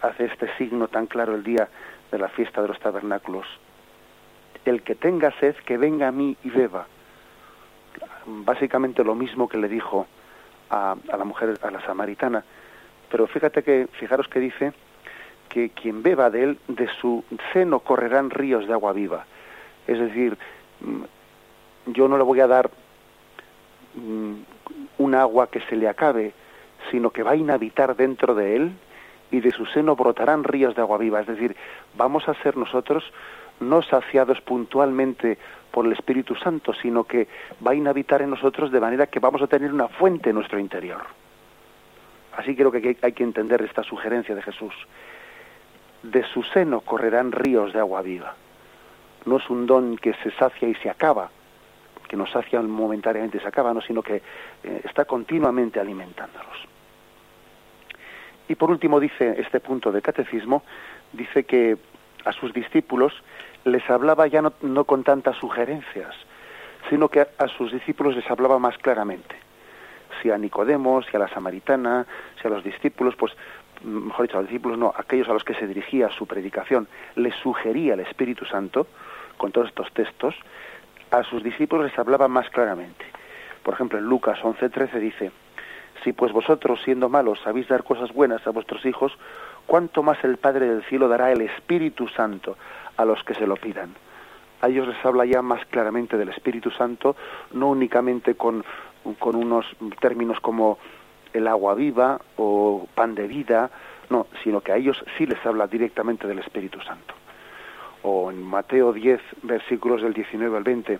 hace 0.00 0.24
este 0.24 0.48
signo 0.56 0.88
tan 0.88 1.06
claro 1.06 1.34
el 1.34 1.44
día 1.44 1.68
de 2.10 2.18
la 2.18 2.28
fiesta 2.28 2.62
de 2.62 2.68
los 2.68 2.78
tabernáculos 2.80 3.46
el 4.68 4.82
que 4.82 4.94
tenga 4.94 5.32
sed, 5.40 5.56
que 5.56 5.76
venga 5.76 6.08
a 6.08 6.12
mí 6.12 6.36
y 6.44 6.50
beba. 6.50 6.86
Básicamente 8.26 9.02
lo 9.04 9.14
mismo 9.14 9.48
que 9.48 9.58
le 9.58 9.68
dijo 9.68 10.06
a, 10.70 10.96
la 11.06 11.24
mujer, 11.24 11.58
a 11.62 11.70
la 11.70 11.80
samaritana. 11.84 12.44
Pero 13.10 13.26
fíjate 13.26 13.62
que, 13.62 13.88
fijaros 13.92 14.28
que 14.28 14.40
dice 14.40 14.72
que 15.48 15.70
quien 15.70 16.02
beba 16.02 16.30
de 16.30 16.44
él, 16.44 16.58
de 16.68 16.88
su 17.00 17.24
seno 17.52 17.80
correrán 17.80 18.30
ríos 18.30 18.66
de 18.66 18.72
agua 18.74 18.92
viva. 18.92 19.24
Es 19.86 19.98
decir, 19.98 20.36
mm, 20.80 21.92
yo 21.92 22.06
no 22.06 22.18
le 22.18 22.24
voy 22.24 22.40
a 22.40 22.46
dar 22.46 22.70
mm, 23.94 24.34
un 24.98 25.14
agua 25.14 25.48
que 25.50 25.60
se 25.62 25.76
le 25.76 25.88
acabe, 25.88 26.32
sino 26.90 27.10
que 27.10 27.22
va 27.22 27.30
a 27.32 27.36
inhabitar 27.36 27.96
dentro 27.96 28.34
de 28.34 28.56
él 28.56 28.72
y 29.30 29.40
de 29.40 29.50
su 29.50 29.66
seno 29.66 29.96
brotarán 29.96 30.44
ríos 30.44 30.74
de 30.74 30.82
agua 30.82 30.98
viva. 30.98 31.20
Es 31.20 31.26
decir, 31.26 31.56
vamos 31.96 32.28
a 32.28 32.34
ser 32.42 32.56
nosotros 32.56 33.04
no 33.60 33.82
saciados 33.82 34.40
puntualmente 34.40 35.38
por 35.70 35.86
el 35.86 35.92
Espíritu 35.92 36.34
Santo, 36.34 36.72
sino 36.74 37.04
que 37.04 37.28
va 37.66 37.72
a 37.72 37.74
inhabitar 37.74 38.22
en 38.22 38.30
nosotros 38.30 38.70
de 38.70 38.80
manera 38.80 39.06
que 39.06 39.18
vamos 39.18 39.42
a 39.42 39.46
tener 39.46 39.72
una 39.72 39.88
fuente 39.88 40.30
en 40.30 40.36
nuestro 40.36 40.58
interior. 40.58 41.02
Así 42.36 42.54
creo 42.54 42.70
que 42.70 42.96
hay 43.02 43.12
que 43.12 43.24
entender 43.24 43.62
esta 43.62 43.82
sugerencia 43.82 44.34
de 44.34 44.42
Jesús. 44.42 44.74
De 46.02 46.24
su 46.24 46.42
seno 46.44 46.80
correrán 46.80 47.32
ríos 47.32 47.72
de 47.72 47.80
agua 47.80 48.00
viva. 48.02 48.34
No 49.26 49.38
es 49.38 49.50
un 49.50 49.66
don 49.66 49.96
que 49.96 50.14
se 50.14 50.30
sacia 50.30 50.68
y 50.68 50.74
se 50.76 50.88
acaba, 50.88 51.30
que 52.08 52.16
nos 52.16 52.30
sacia 52.30 52.62
momentáneamente 52.62 53.38
y 53.38 53.40
se 53.40 53.48
acaba, 53.48 53.74
no, 53.74 53.80
sino 53.80 54.02
que 54.02 54.22
eh, 54.62 54.80
está 54.84 55.04
continuamente 55.04 55.80
alimentándonos. 55.80 56.77
Y 58.48 58.54
por 58.54 58.70
último 58.70 58.98
dice 58.98 59.36
este 59.38 59.60
punto 59.60 59.92
de 59.92 60.02
catecismo, 60.02 60.62
dice 61.12 61.44
que 61.44 61.76
a 62.24 62.32
sus 62.32 62.52
discípulos 62.52 63.12
les 63.64 63.88
hablaba 63.90 64.26
ya 64.26 64.42
no, 64.42 64.84
con 64.84 65.04
tantas 65.04 65.36
sugerencias, 65.36 66.14
sino 66.88 67.08
que 67.08 67.20
a, 67.20 67.48
sus 67.48 67.72
discípulos 67.72 68.16
les 68.16 68.28
hablaba 68.30 68.58
más 68.58 68.78
claramente. 68.78 69.36
Si 70.22 70.30
a 70.30 70.38
Nicodemo, 70.38 71.02
si 71.02 71.14
a 71.16 71.20
la 71.20 71.28
samaritana, 71.28 72.06
si 72.40 72.48
a 72.48 72.50
los 72.50 72.64
discípulos, 72.64 73.14
pues 73.16 73.32
mejor 73.84 74.26
dicho, 74.26 74.38
a 74.38 74.40
los 74.40 74.50
discípulos 74.50 74.78
no, 74.78 74.92
aquellos 74.96 75.28
a 75.28 75.34
los 75.34 75.44
que 75.44 75.54
se 75.54 75.66
dirigía 75.66 76.08
su 76.10 76.26
predicación, 76.26 76.88
les 77.14 77.34
sugería 77.36 77.94
el 77.94 78.00
Espíritu 78.00 78.44
Santo, 78.46 78.86
con 79.36 79.52
todos 79.52 79.68
estos 79.68 79.92
textos, 79.92 80.34
a 81.10 81.22
sus 81.22 81.42
discípulos 81.42 81.86
les 81.86 81.98
hablaba 81.98 82.28
más 82.28 82.48
claramente. 82.50 83.04
Por 83.62 83.74
ejemplo, 83.74 83.98
en 83.98 84.04
Lucas 84.04 84.38
11:13 84.42 84.98
dice, 84.98 85.30
Si 86.04 86.12
pues 86.12 86.32
vosotros, 86.32 86.80
siendo 86.84 87.08
malos, 87.08 87.40
sabéis 87.40 87.68
dar 87.68 87.82
cosas 87.84 88.12
buenas 88.12 88.46
a 88.46 88.50
vuestros 88.50 88.84
hijos, 88.86 89.12
¿cuánto 89.66 90.02
más 90.02 90.22
el 90.24 90.36
Padre 90.36 90.68
del 90.68 90.84
cielo 90.84 91.08
dará 91.08 91.32
el 91.32 91.40
Espíritu 91.40 92.08
Santo 92.08 92.56
a 92.96 93.04
los 93.04 93.22
que 93.24 93.34
se 93.34 93.46
lo 93.46 93.56
pidan? 93.56 93.94
A 94.60 94.68
ellos 94.68 94.88
les 94.88 95.04
habla 95.04 95.24
ya 95.24 95.42
más 95.42 95.64
claramente 95.66 96.16
del 96.16 96.30
Espíritu 96.30 96.70
Santo, 96.70 97.16
no 97.52 97.68
únicamente 97.70 98.34
con, 98.34 98.64
con 99.18 99.36
unos 99.36 99.66
términos 100.00 100.40
como 100.40 100.78
el 101.32 101.46
agua 101.46 101.74
viva 101.74 102.20
o 102.36 102.86
pan 102.94 103.14
de 103.14 103.26
vida, 103.26 103.70
no, 104.10 104.26
sino 104.42 104.60
que 104.60 104.72
a 104.72 104.76
ellos 104.76 105.04
sí 105.16 105.26
les 105.26 105.44
habla 105.44 105.66
directamente 105.66 106.26
del 106.26 106.38
Espíritu 106.38 106.80
Santo. 106.80 107.14
O 108.02 108.30
en 108.30 108.42
Mateo 108.42 108.92
10, 108.92 109.20
versículos 109.42 110.02
del 110.02 110.14
19 110.14 110.56
al 110.56 110.64
20, 110.64 110.98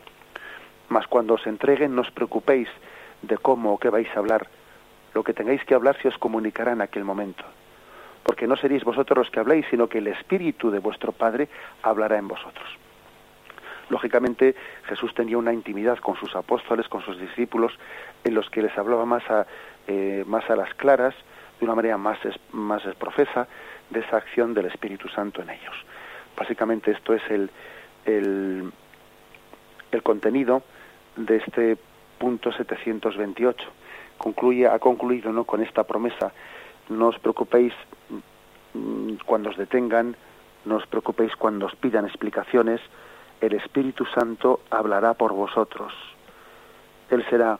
mas 0.88 1.06
cuando 1.06 1.34
os 1.34 1.46
entreguen 1.46 1.94
no 1.94 2.02
os 2.02 2.10
preocupéis 2.10 2.68
de 3.22 3.38
cómo 3.38 3.74
o 3.74 3.78
qué 3.78 3.90
vais 3.90 4.08
a 4.14 4.18
hablar, 4.18 4.46
lo 5.18 5.24
que 5.24 5.34
tengáis 5.34 5.64
que 5.64 5.74
hablar 5.74 6.00
se 6.00 6.06
os 6.06 6.16
comunicará 6.16 6.70
en 6.70 6.80
aquel 6.80 7.02
momento, 7.02 7.42
porque 8.22 8.46
no 8.46 8.54
seréis 8.54 8.84
vosotros 8.84 9.18
los 9.18 9.30
que 9.32 9.40
habléis, 9.40 9.66
sino 9.68 9.88
que 9.88 9.98
el 9.98 10.06
Espíritu 10.06 10.70
de 10.70 10.78
vuestro 10.78 11.10
Padre 11.10 11.48
hablará 11.82 12.18
en 12.18 12.28
vosotros. 12.28 12.68
Lógicamente 13.90 14.54
Jesús 14.84 15.12
tenía 15.14 15.36
una 15.36 15.52
intimidad 15.52 15.98
con 15.98 16.14
sus 16.14 16.36
apóstoles, 16.36 16.86
con 16.86 17.02
sus 17.02 17.18
discípulos, 17.18 17.72
en 18.22 18.34
los 18.34 18.48
que 18.48 18.62
les 18.62 18.78
hablaba 18.78 19.04
más 19.06 19.28
a, 19.28 19.44
eh, 19.88 20.22
más 20.24 20.48
a 20.50 20.54
las 20.54 20.72
claras, 20.74 21.16
de 21.58 21.64
una 21.64 21.74
manera 21.74 21.98
más, 21.98 22.20
más 22.52 22.84
profesa, 22.96 23.48
de 23.90 23.98
esa 23.98 24.18
acción 24.18 24.54
del 24.54 24.66
Espíritu 24.66 25.08
Santo 25.08 25.42
en 25.42 25.50
ellos. 25.50 25.74
Básicamente 26.36 26.92
esto 26.92 27.12
es 27.12 27.28
el, 27.28 27.50
el, 28.04 28.72
el 29.90 30.02
contenido 30.04 30.62
de 31.16 31.38
este 31.38 31.76
punto 32.20 32.52
728. 32.52 33.68
Concluye, 34.18 34.66
ha 34.66 34.78
concluido 34.78 35.32
¿no? 35.32 35.44
con 35.44 35.62
esta 35.62 35.84
promesa, 35.84 36.32
no 36.88 37.08
os 37.08 37.18
preocupéis 37.18 37.72
mm, 38.74 39.24
cuando 39.24 39.50
os 39.50 39.56
detengan, 39.56 40.16
no 40.64 40.76
os 40.76 40.86
preocupéis 40.86 41.34
cuando 41.36 41.66
os 41.66 41.74
pidan 41.76 42.04
explicaciones, 42.04 42.80
el 43.40 43.54
Espíritu 43.54 44.04
Santo 44.06 44.60
hablará 44.70 45.14
por 45.14 45.32
vosotros. 45.32 45.92
Él 47.10 47.24
será 47.30 47.58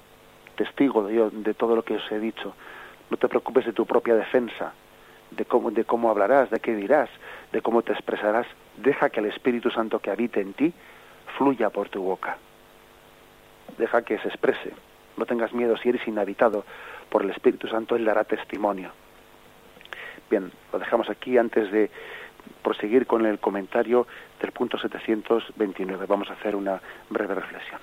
testigo 0.56 1.04
de, 1.06 1.30
de 1.30 1.54
todo 1.54 1.76
lo 1.76 1.84
que 1.84 1.96
os 1.96 2.12
he 2.12 2.18
dicho. 2.18 2.54
No 3.10 3.16
te 3.16 3.28
preocupes 3.28 3.64
de 3.64 3.72
tu 3.72 3.86
propia 3.86 4.14
defensa, 4.14 4.72
de 5.30 5.44
cómo, 5.44 5.70
de 5.70 5.84
cómo 5.84 6.10
hablarás, 6.10 6.50
de 6.50 6.60
qué 6.60 6.74
dirás, 6.74 7.08
de 7.52 7.62
cómo 7.62 7.82
te 7.82 7.92
expresarás. 7.92 8.46
Deja 8.76 9.10
que 9.10 9.20
el 9.20 9.26
Espíritu 9.26 9.70
Santo 9.70 10.00
que 10.00 10.10
habite 10.10 10.40
en 10.40 10.52
ti 10.52 10.72
fluya 11.36 11.70
por 11.70 11.88
tu 11.88 12.02
boca. 12.02 12.36
Deja 13.78 14.02
que 14.02 14.18
se 14.18 14.28
exprese. 14.28 14.72
No 15.18 15.26
tengas 15.26 15.52
miedo 15.52 15.76
si 15.76 15.88
eres 15.88 16.06
inhabitado 16.06 16.64
por 17.10 17.22
el 17.22 17.30
Espíritu 17.30 17.66
Santo, 17.66 17.96
Él 17.96 18.04
dará 18.04 18.24
testimonio. 18.24 18.92
Bien, 20.30 20.50
lo 20.72 20.78
dejamos 20.78 21.10
aquí 21.10 21.36
antes 21.36 21.70
de 21.72 21.90
proseguir 22.62 23.06
con 23.06 23.26
el 23.26 23.38
comentario 23.38 24.06
del 24.40 24.52
punto 24.52 24.78
729. 24.78 26.06
Vamos 26.06 26.30
a 26.30 26.34
hacer 26.34 26.54
una 26.54 26.80
breve 27.10 27.34
reflexión. 27.34 27.80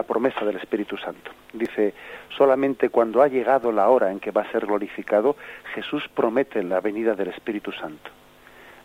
La 0.00 0.06
promesa 0.06 0.46
del 0.46 0.56
Espíritu 0.56 0.96
Santo. 0.96 1.30
Dice, 1.52 1.92
solamente 2.34 2.88
cuando 2.88 3.20
ha 3.20 3.28
llegado 3.28 3.70
la 3.70 3.90
hora 3.90 4.10
en 4.10 4.18
que 4.18 4.30
va 4.30 4.42
a 4.42 4.50
ser 4.50 4.64
glorificado, 4.64 5.36
Jesús 5.74 6.08
promete 6.14 6.62
la 6.62 6.80
venida 6.80 7.14
del 7.14 7.28
Espíritu 7.28 7.70
Santo, 7.70 8.10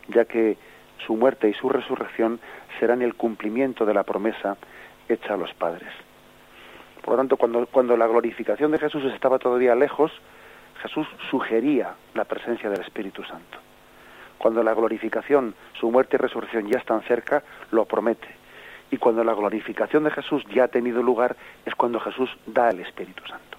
ya 0.09 0.25
que 0.25 0.57
su 1.05 1.15
muerte 1.15 1.47
y 1.47 1.53
su 1.53 1.69
resurrección 1.69 2.41
serán 2.81 3.01
el 3.01 3.15
cumplimiento 3.15 3.85
de 3.85 3.93
la 3.93 4.03
promesa 4.03 4.57
hecha 5.07 5.35
a 5.35 5.37
los 5.37 5.53
padres. 5.53 5.87
Por 7.01 7.13
lo 7.13 7.17
tanto, 7.17 7.37
cuando, 7.37 7.65
cuando 7.67 7.95
la 7.95 8.07
glorificación 8.07 8.71
de 8.71 8.79
Jesús 8.79 9.05
estaba 9.05 9.39
todavía 9.39 9.73
lejos, 9.73 10.11
Jesús 10.81 11.07
sugería 11.31 11.95
la 12.13 12.25
presencia 12.25 12.69
del 12.69 12.81
Espíritu 12.81 13.23
Santo. 13.23 13.57
Cuando 14.37 14.61
la 14.63 14.73
glorificación, 14.73 15.55
su 15.79 15.89
muerte 15.89 16.17
y 16.17 16.19
resurrección 16.19 16.67
ya 16.67 16.79
están 16.79 17.03
cerca, 17.03 17.41
lo 17.71 17.85
promete 17.85 18.44
y 18.91 18.97
cuando 18.97 19.23
la 19.23 19.33
glorificación 19.33 20.03
de 20.03 20.11
Jesús 20.11 20.43
ya 20.53 20.65
ha 20.65 20.67
tenido 20.67 21.01
lugar 21.01 21.35
es 21.65 21.75
cuando 21.75 21.99
Jesús 21.99 22.29
da 22.45 22.69
el 22.69 22.79
Espíritu 22.79 23.25
Santo. 23.25 23.57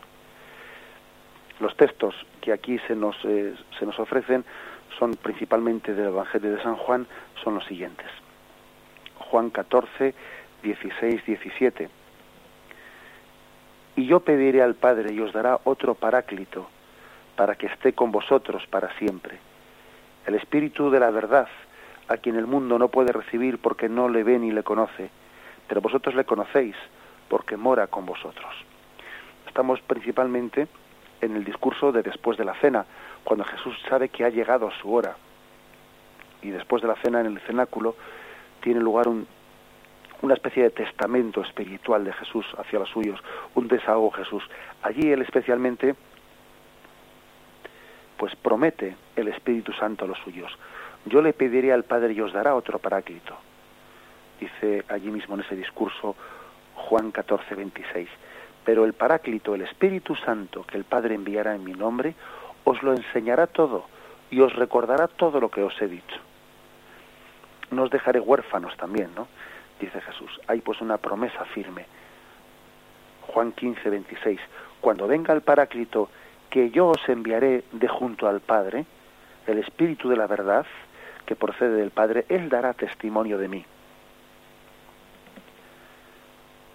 Los 1.60 1.76
textos 1.76 2.14
que 2.40 2.52
aquí 2.52 2.78
se 2.86 2.94
nos, 2.94 3.16
eh, 3.24 3.54
se 3.78 3.86
nos 3.86 3.98
ofrecen 3.98 4.44
son 4.98 5.14
principalmente 5.16 5.94
del 5.94 6.06
Evangelio 6.06 6.52
de 6.52 6.62
San 6.62 6.76
Juan, 6.76 7.06
son 7.42 7.54
los 7.54 7.64
siguientes. 7.64 8.06
Juan 9.18 9.50
14, 9.50 10.14
16, 10.62 11.24
17. 11.24 11.88
Y 13.96 14.06
yo 14.06 14.20
pediré 14.20 14.62
al 14.62 14.74
Padre 14.74 15.12
y 15.12 15.20
os 15.20 15.32
dará 15.32 15.58
otro 15.64 15.94
paráclito 15.94 16.68
para 17.34 17.54
que 17.54 17.66
esté 17.66 17.92
con 17.92 18.12
vosotros 18.12 18.66
para 18.68 18.96
siempre. 18.98 19.38
El 20.26 20.34
Espíritu 20.34 20.90
de 20.90 21.00
la 21.00 21.10
verdad, 21.10 21.48
a 22.08 22.16
quien 22.16 22.36
el 22.36 22.46
mundo 22.46 22.78
no 22.78 22.88
puede 22.88 23.12
recibir 23.12 23.58
porque 23.58 23.88
no 23.88 24.08
le 24.08 24.22
ve 24.22 24.38
ni 24.38 24.50
le 24.50 24.62
conoce, 24.62 25.10
pero 25.68 25.80
vosotros 25.80 26.14
le 26.14 26.24
conocéis 26.24 26.76
porque 27.28 27.56
mora 27.56 27.86
con 27.88 28.06
vosotros. 28.06 28.54
Estamos 29.46 29.80
principalmente 29.80 30.68
en 31.20 31.36
el 31.36 31.44
discurso 31.44 31.92
de 31.92 32.02
después 32.02 32.38
de 32.38 32.44
la 32.44 32.54
cena, 32.54 32.84
cuando 33.24 33.44
Jesús 33.44 33.76
sabe 33.88 34.08
que 34.08 34.24
ha 34.24 34.28
llegado 34.28 34.70
su 34.70 34.92
hora. 34.92 35.16
Y 36.42 36.50
después 36.50 36.82
de 36.82 36.88
la 36.88 36.96
cena 36.96 37.20
en 37.20 37.26
el 37.26 37.40
cenáculo 37.40 37.96
tiene 38.60 38.80
lugar 38.80 39.08
una 39.08 40.34
especie 40.34 40.62
de 40.62 40.70
testamento 40.70 41.40
espiritual 41.40 42.04
de 42.04 42.12
Jesús 42.12 42.46
hacia 42.58 42.78
los 42.78 42.90
suyos, 42.90 43.20
un 43.54 43.68
desahogo 43.68 44.10
Jesús. 44.12 44.44
Allí 44.82 45.10
él 45.10 45.22
especialmente 45.22 45.94
pues 48.16 48.34
promete 48.36 48.96
el 49.14 49.28
Espíritu 49.28 49.72
Santo 49.72 50.04
a 50.04 50.08
los 50.08 50.18
suyos. 50.18 50.50
Yo 51.06 51.22
le 51.22 51.32
pediré 51.32 51.72
al 51.72 51.84
Padre 51.84 52.12
y 52.12 52.20
os 52.20 52.32
dará 52.32 52.54
otro 52.54 52.78
paráclito. 52.78 53.34
Dice 54.40 54.84
allí 54.88 55.10
mismo 55.10 55.34
en 55.34 55.40
ese 55.40 55.56
discurso 55.56 56.14
Juan 56.74 57.10
14, 57.10 57.54
26. 57.54 58.08
Pero 58.64 58.84
el 58.84 58.92
Paráclito, 58.92 59.54
el 59.54 59.62
Espíritu 59.62 60.16
Santo 60.16 60.64
que 60.64 60.76
el 60.76 60.84
Padre 60.84 61.14
enviará 61.14 61.54
en 61.54 61.64
mi 61.64 61.72
nombre, 61.72 62.14
os 62.64 62.82
lo 62.82 62.92
enseñará 62.92 63.46
todo 63.46 63.86
y 64.30 64.40
os 64.40 64.54
recordará 64.54 65.06
todo 65.06 65.40
lo 65.40 65.48
que 65.48 65.62
os 65.62 65.80
he 65.80 65.86
dicho. 65.86 66.16
No 67.70 67.84
os 67.84 67.90
dejaré 67.90 68.18
huérfanos 68.18 68.76
también, 68.76 69.10
¿no? 69.14 69.28
Dice 69.80 70.00
Jesús. 70.00 70.40
Hay 70.48 70.60
pues 70.60 70.80
una 70.80 70.98
promesa 70.98 71.44
firme. 71.46 71.86
Juan 73.28 73.52
15, 73.52 73.88
26. 73.88 74.40
Cuando 74.80 75.06
venga 75.06 75.32
el 75.32 75.42
Paráclito, 75.42 76.08
que 76.50 76.70
yo 76.70 76.88
os 76.88 77.08
enviaré 77.08 77.64
de 77.72 77.88
junto 77.88 78.28
al 78.28 78.40
Padre, 78.40 78.84
el 79.46 79.58
Espíritu 79.58 80.08
de 80.08 80.16
la 80.16 80.26
verdad, 80.26 80.66
que 81.26 81.36
procede 81.36 81.76
del 81.76 81.90
Padre, 81.90 82.24
Él 82.28 82.48
dará 82.48 82.72
testimonio 82.72 83.36
de 83.36 83.48
mí. 83.48 83.64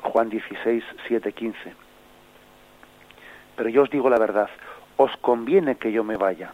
Juan 0.04 0.30
16, 0.30 0.84
7, 1.08 1.32
15. 1.32 1.76
Pero 3.56 3.70
yo 3.70 3.84
os 3.84 3.90
digo 3.90 4.10
la 4.10 4.20
verdad, 4.20 4.50
os 4.98 5.16
conviene 5.18 5.76
que 5.76 5.92
yo 5.92 6.04
me 6.04 6.18
vaya, 6.18 6.54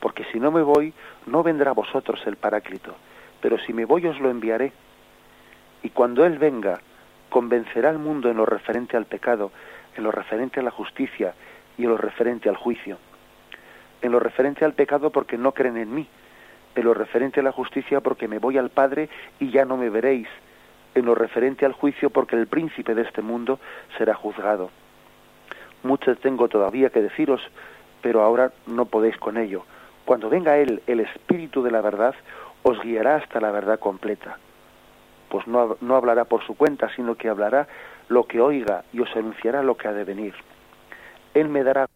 porque 0.00 0.24
si 0.32 0.40
no 0.40 0.50
me 0.50 0.62
voy, 0.62 0.92
no 1.26 1.42
vendrá 1.42 1.70
a 1.70 1.74
vosotros 1.74 2.20
el 2.26 2.36
Paráclito, 2.36 2.94
pero 3.40 3.58
si 3.58 3.72
me 3.72 3.84
voy 3.84 4.06
os 4.06 4.18
lo 4.20 4.30
enviaré. 4.30 4.72
Y 5.82 5.90
cuando 5.90 6.24
Él 6.24 6.38
venga, 6.38 6.80
convencerá 7.28 7.90
al 7.90 7.98
mundo 7.98 8.30
en 8.30 8.36
lo 8.36 8.46
referente 8.46 8.96
al 8.96 9.06
pecado, 9.06 9.52
en 9.96 10.04
lo 10.04 10.12
referente 10.12 10.60
a 10.60 10.62
la 10.62 10.70
justicia 10.70 11.34
y 11.76 11.84
en 11.84 11.90
lo 11.90 11.96
referente 11.96 12.48
al 12.48 12.56
juicio. 12.56 12.98
En 14.00 14.12
lo 14.12 14.20
referente 14.20 14.64
al 14.64 14.74
pecado 14.74 15.10
porque 15.10 15.36
no 15.38 15.52
creen 15.52 15.76
en 15.76 15.94
mí, 15.94 16.08
en 16.74 16.84
lo 16.84 16.94
referente 16.94 17.40
a 17.40 17.42
la 17.42 17.52
justicia 17.52 18.00
porque 18.00 18.28
me 18.28 18.38
voy 18.38 18.58
al 18.58 18.70
Padre 18.70 19.08
y 19.40 19.50
ya 19.50 19.64
no 19.64 19.76
me 19.76 19.90
veréis, 19.90 20.28
en 20.94 21.06
lo 21.06 21.14
referente 21.14 21.66
al 21.66 21.72
juicio 21.72 22.10
porque 22.10 22.36
el 22.36 22.46
príncipe 22.46 22.94
de 22.94 23.02
este 23.02 23.22
mundo 23.22 23.58
será 23.98 24.14
juzgado. 24.14 24.70
Mucho 25.82 26.14
tengo 26.16 26.48
todavía 26.48 26.90
que 26.90 27.02
deciros, 27.02 27.40
pero 28.02 28.22
ahora 28.22 28.52
no 28.66 28.84
podéis 28.86 29.16
con 29.16 29.36
ello. 29.36 29.64
Cuando 30.04 30.28
venga 30.28 30.58
Él, 30.58 30.82
el 30.86 31.00
Espíritu 31.00 31.62
de 31.62 31.70
la 31.70 31.80
verdad, 31.80 32.14
os 32.62 32.80
guiará 32.80 33.16
hasta 33.16 33.40
la 33.40 33.50
verdad 33.50 33.78
completa. 33.78 34.38
Pues 35.28 35.46
no, 35.46 35.76
no 35.80 35.96
hablará 35.96 36.24
por 36.24 36.44
su 36.44 36.56
cuenta, 36.56 36.90
sino 36.94 37.16
que 37.16 37.28
hablará 37.28 37.66
lo 38.08 38.24
que 38.24 38.40
oiga 38.40 38.84
y 38.92 39.00
os 39.00 39.14
anunciará 39.16 39.62
lo 39.62 39.76
que 39.76 39.88
ha 39.88 39.92
de 39.92 40.04
venir. 40.04 40.34
Él 41.34 41.48
me 41.48 41.64
dará 41.64 41.86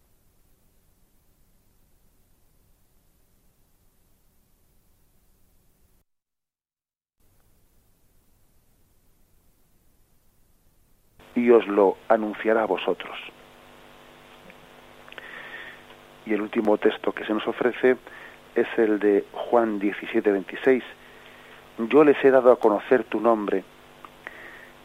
y 11.36 11.50
os 11.50 11.66
lo 11.68 11.98
anunciará 12.08 12.62
a 12.62 12.66
vosotros. 12.66 13.16
Y 16.24 16.32
el 16.32 16.40
último 16.40 16.76
texto 16.78 17.12
que 17.12 17.24
se 17.24 17.32
nos 17.32 17.46
ofrece 17.46 17.96
es 18.56 18.66
el 18.78 18.98
de 18.98 19.24
Juan 19.32 19.78
17, 19.78 20.32
26. 20.32 20.82
Yo 21.90 22.02
les 22.02 22.22
he 22.24 22.30
dado 22.30 22.50
a 22.50 22.58
conocer 22.58 23.04
tu 23.04 23.20
nombre 23.20 23.62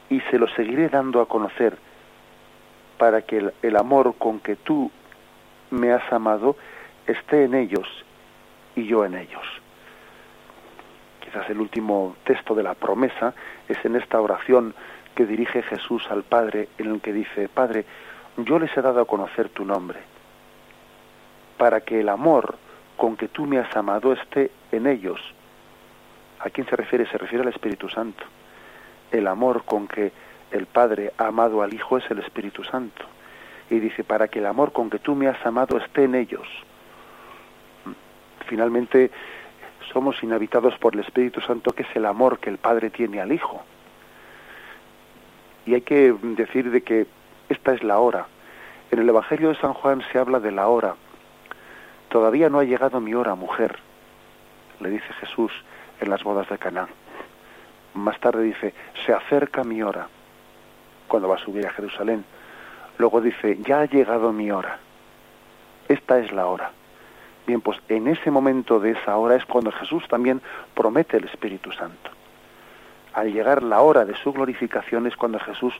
y 0.10 0.20
se 0.30 0.38
lo 0.38 0.48
seguiré 0.50 0.90
dando 0.90 1.22
a 1.22 1.28
conocer 1.28 1.78
para 2.98 3.22
que 3.22 3.38
el, 3.38 3.54
el 3.62 3.78
amor 3.78 4.16
con 4.20 4.40
que 4.42 4.58
tú 4.58 4.92
me 5.72 5.94
has 5.94 6.12
amado 6.12 6.58
esté 7.08 7.46
en 7.46 7.56
ellos 7.56 7.88
y 8.76 8.86
yo 8.86 9.06
en 9.06 9.16
ellos. 9.16 9.46
Quizás 11.24 11.50
el 11.50 11.62
último 11.62 12.18
texto 12.26 12.54
de 12.54 12.64
la 12.64 12.74
promesa 12.74 13.34
es 13.70 13.84
en 13.86 13.96
esta 13.96 14.20
oración 14.20 14.76
que 15.15 15.26
dirige 15.26 15.62
Jesús 15.63 16.04
al 16.10 16.24
Padre, 16.24 16.69
en 16.78 16.91
el 16.91 17.02
que 17.02 17.13
dice, 17.13 17.50
Padre, 17.50 17.86
yo 18.38 18.60
les 18.60 18.76
he 18.76 18.82
dado 18.82 19.02
a 19.02 19.06
conocer 19.06 19.50
tu 19.50 19.65
nombre, 19.65 20.00
para 21.58 21.82
que 21.82 22.00
el 22.00 22.10
amor 22.10 22.56
con 22.97 23.17
que 23.17 23.28
tú 23.28 23.45
me 23.45 23.60
has 23.60 23.76
amado 23.76 24.13
esté 24.13 24.52
en 24.71 24.88
ellos. 24.88 25.19
¿A 26.39 26.50
quién 26.50 26.67
se 26.67 26.76
refiere? 26.76 27.06
Se 27.08 27.17
refiere 27.17 27.43
al 27.43 27.54
Espíritu 27.54 27.89
Santo. 27.89 28.24
El 29.12 29.28
amor 29.28 29.63
con 29.63 29.88
que 29.88 30.12
el 30.52 30.65
Padre 30.65 31.13
ha 31.17 31.28
amado 31.28 31.62
al 31.62 31.74
Hijo 31.74 31.97
es 31.97 32.10
el 32.10 32.19
Espíritu 32.19 32.63
Santo. 32.63 33.06
Y 33.69 33.80
dice, 33.80 34.04
para 34.04 34.28
que 34.28 34.39
el 34.39 34.45
amor 34.45 34.71
con 34.71 34.89
que 34.89 35.00
tú 35.00 35.15
me 35.15 35.28
has 35.28 35.45
amado 35.45 35.78
esté 35.78 36.06
en 36.06 36.15
ellos. 36.15 36.47
Finalmente, 38.47 39.12
somos 39.93 40.21
inhabitados 40.24 40.78
por 40.78 40.93
el 40.93 41.02
Espíritu 41.02 41.41
Santo, 41.41 41.71
que 41.71 41.84
es 41.84 41.95
el 41.95 42.06
amor 42.06 42.39
que 42.39 42.50
el 42.50 42.58
Padre 42.58 42.89
tiene 42.89 43.21
al 43.21 43.32
Hijo 43.32 43.63
y 45.65 45.76
hay 45.76 45.82
que 45.82 46.13
decir 46.21 46.71
de 46.71 46.82
que 46.82 47.08
esta 47.50 47.74
es 47.74 47.84
la 47.84 48.00
hora. 48.00 48.28
En 48.91 49.00
el 49.00 49.10
Evangelio 49.10 49.50
de 49.50 49.56
San 49.56 49.74
Juan 49.74 50.04
se 50.12 50.17
habla 50.17 50.39
de 50.39 50.52
la 50.52 50.67
hora. 50.67 50.95
Todavía 52.10 52.50
no 52.50 52.60
ha 52.60 52.63
llegado 52.63 53.00
mi 53.00 53.13
hora, 53.13 53.36
mujer, 53.36 53.78
le 54.80 54.89
dice 54.89 55.13
Jesús 55.19 55.52
en 56.00 56.10
las 56.10 56.24
bodas 56.24 56.50
de 56.50 56.58
Canaán. 56.58 56.89
Más 57.93 58.19
tarde 58.19 58.43
dice, 58.43 58.74
se 59.06 59.13
acerca 59.13 59.63
mi 59.63 59.82
hora, 59.82 60.08
cuando 61.08 61.30
va 61.30 61.36
a 61.36 61.39
subir 61.39 61.65
a 61.65 61.71
Jerusalén. 61.71 62.26
Luego 62.97 63.21
dice, 63.21 63.58
ya 63.65 63.82
ha 63.82 63.86
llegado 63.86 64.32
mi 64.34 64.52
hora. 64.52 64.80
Esta 65.88 66.19
es 66.19 66.32
la 66.32 66.47
hora. 66.47 66.71
Bien, 67.47 67.62
pues 67.62 67.80
en 67.89 68.08
ese 68.08 68.32
momento 68.32 68.80
de 68.80 68.91
esa 68.91 69.17
hora 69.17 69.36
es 69.36 69.45
cuando 69.45 69.71
Jesús 69.71 70.08
también 70.08 70.41
promete 70.74 71.17
el 71.17 71.26
Espíritu 71.26 71.71
Santo 71.71 72.12
al 73.13 73.32
llegar 73.32 73.63
la 73.63 73.82
hora 73.82 74.06
de 74.06 74.15
su 74.15 74.32
glorificación 74.34 75.08
es 75.08 75.15
cuando 75.15 75.39
Jesús 75.39 75.74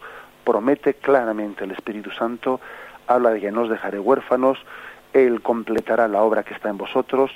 promete 0.44 0.96
claramente 0.96 1.63
el 1.63 1.72
Espíritu 1.72 2.12
Santo, 2.12 2.60
habla 3.08 3.32
de 3.32 3.39
que 3.39 3.52
no 3.52 3.62
os 3.62 3.70
dejaré 3.70 4.00
huérfanos, 4.00 4.58
Él 5.13 5.41
completará 5.41 6.08
la 6.08 6.22
obra 6.22 6.44
que 6.44 6.54
está 6.54 6.70
en 6.70 6.78
vosotros, 6.78 7.32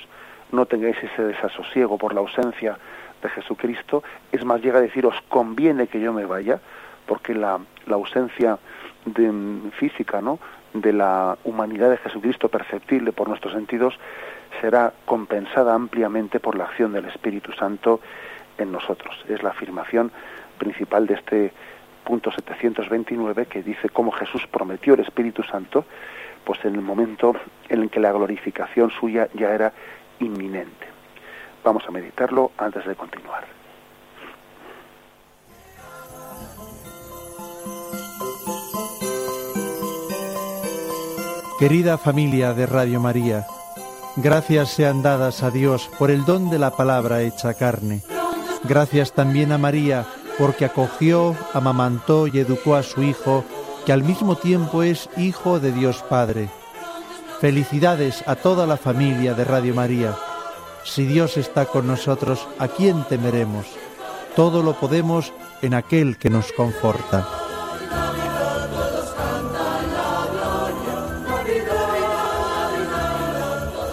no 0.52 0.66
tengáis 0.66 0.96
ese 1.02 1.22
desasosiego 1.22 1.98
por 1.98 2.14
la 2.14 2.20
ausencia 2.20 2.78
de 3.22 3.28
Jesucristo, 3.30 4.02
es 4.32 4.44
más, 4.44 4.60
llega 4.60 4.78
a 4.78 4.82
decir, 4.82 5.06
os 5.06 5.20
conviene 5.28 5.86
que 5.86 6.00
yo 6.00 6.12
me 6.12 6.24
vaya, 6.24 6.60
porque 7.06 7.34
la, 7.34 7.60
la 7.86 7.94
ausencia 7.94 8.58
de, 9.04 9.70
física, 9.78 10.20
¿no?, 10.20 10.38
de 10.74 10.92
la 10.92 11.38
humanidad 11.44 11.90
de 11.90 11.96
Jesucristo 11.96 12.48
perceptible 12.48 13.12
por 13.12 13.28
nuestros 13.28 13.54
sentidos 13.54 13.98
será 14.60 14.92
compensada 15.06 15.74
ampliamente 15.74 16.38
por 16.38 16.56
la 16.56 16.64
acción 16.64 16.92
del 16.92 17.06
Espíritu 17.06 17.52
Santo 17.52 18.00
en 18.58 18.72
nosotros. 18.72 19.14
Es 19.28 19.42
la 19.42 19.50
afirmación 19.50 20.10
principal 20.58 21.06
de 21.06 21.14
este 21.14 21.52
punto 22.04 22.30
729 22.30 23.46
que 23.46 23.62
dice 23.62 23.88
cómo 23.88 24.12
Jesús 24.12 24.46
prometió 24.50 24.94
el 24.94 25.00
Espíritu 25.00 25.42
Santo, 25.42 25.84
pues 26.44 26.64
en 26.64 26.76
el 26.76 26.80
momento 26.80 27.34
en 27.68 27.82
el 27.82 27.90
que 27.90 28.00
la 28.00 28.12
glorificación 28.12 28.90
suya 28.90 29.28
ya 29.34 29.50
era 29.50 29.72
inminente. 30.20 30.86
Vamos 31.64 31.84
a 31.88 31.90
meditarlo 31.90 32.52
antes 32.56 32.86
de 32.86 32.94
continuar. 32.94 33.44
Querida 41.58 41.96
familia 41.96 42.52
de 42.52 42.66
Radio 42.66 43.00
María, 43.00 43.46
gracias 44.16 44.68
sean 44.74 45.02
dadas 45.02 45.42
a 45.42 45.50
Dios 45.50 45.90
por 45.98 46.10
el 46.10 46.24
don 46.26 46.50
de 46.50 46.58
la 46.58 46.70
palabra 46.70 47.22
hecha 47.22 47.54
carne 47.54 48.02
Gracias 48.68 49.12
también 49.12 49.52
a 49.52 49.58
María, 49.58 50.06
porque 50.38 50.64
acogió, 50.64 51.36
amamantó 51.52 52.26
y 52.26 52.38
educó 52.38 52.74
a 52.74 52.82
su 52.82 53.02
Hijo, 53.02 53.44
que 53.84 53.92
al 53.92 54.02
mismo 54.02 54.36
tiempo 54.36 54.82
es 54.82 55.08
Hijo 55.16 55.60
de 55.60 55.72
Dios 55.72 56.02
Padre. 56.08 56.48
Felicidades 57.40 58.24
a 58.26 58.34
toda 58.34 58.66
la 58.66 58.76
familia 58.76 59.34
de 59.34 59.44
Radio 59.44 59.74
María. 59.74 60.16
Si 60.84 61.04
Dios 61.04 61.36
está 61.36 61.66
con 61.66 61.86
nosotros, 61.86 62.46
¿a 62.58 62.68
quién 62.68 63.04
temeremos? 63.04 63.66
Todo 64.34 64.62
lo 64.62 64.74
podemos 64.74 65.32
en 65.62 65.74
aquel 65.74 66.18
que 66.18 66.30
nos 66.30 66.52
conforta. 66.52 67.45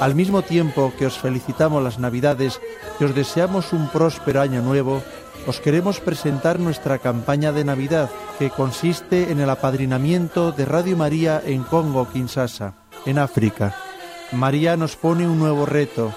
Al 0.04 0.16
mismo 0.16 0.42
tiempo 0.42 0.92
que 1.00 1.06
os 1.06 1.18
felicitamos 1.18 1.82
las 1.82 1.98
Navidades 1.98 2.60
y 3.00 3.06
os 3.06 3.16
deseamos 3.16 3.72
un 3.72 3.88
próspero 3.88 4.42
año 4.42 4.62
nuevo, 4.62 5.02
os 5.48 5.62
queremos 5.62 6.02
presentar 6.02 6.60
nuestra 6.60 7.00
campaña 7.00 7.54
de 7.54 7.64
Navidad, 7.64 8.10
que 8.38 8.50
consiste 8.50 9.32
en 9.32 9.40
el 9.40 9.50
apadrinamiento 9.50 10.52
de 10.52 10.66
Radio 10.66 10.98
María 10.98 11.42
en 11.46 11.64
Congo, 11.64 12.06
Kinshasa, 12.12 12.74
en 13.06 13.18
África. 13.18 13.78
María 14.34 14.76
nos 14.76 14.98
pone 14.98 15.26
un 15.26 15.40
nuevo 15.40 15.66
reto. 15.66 16.14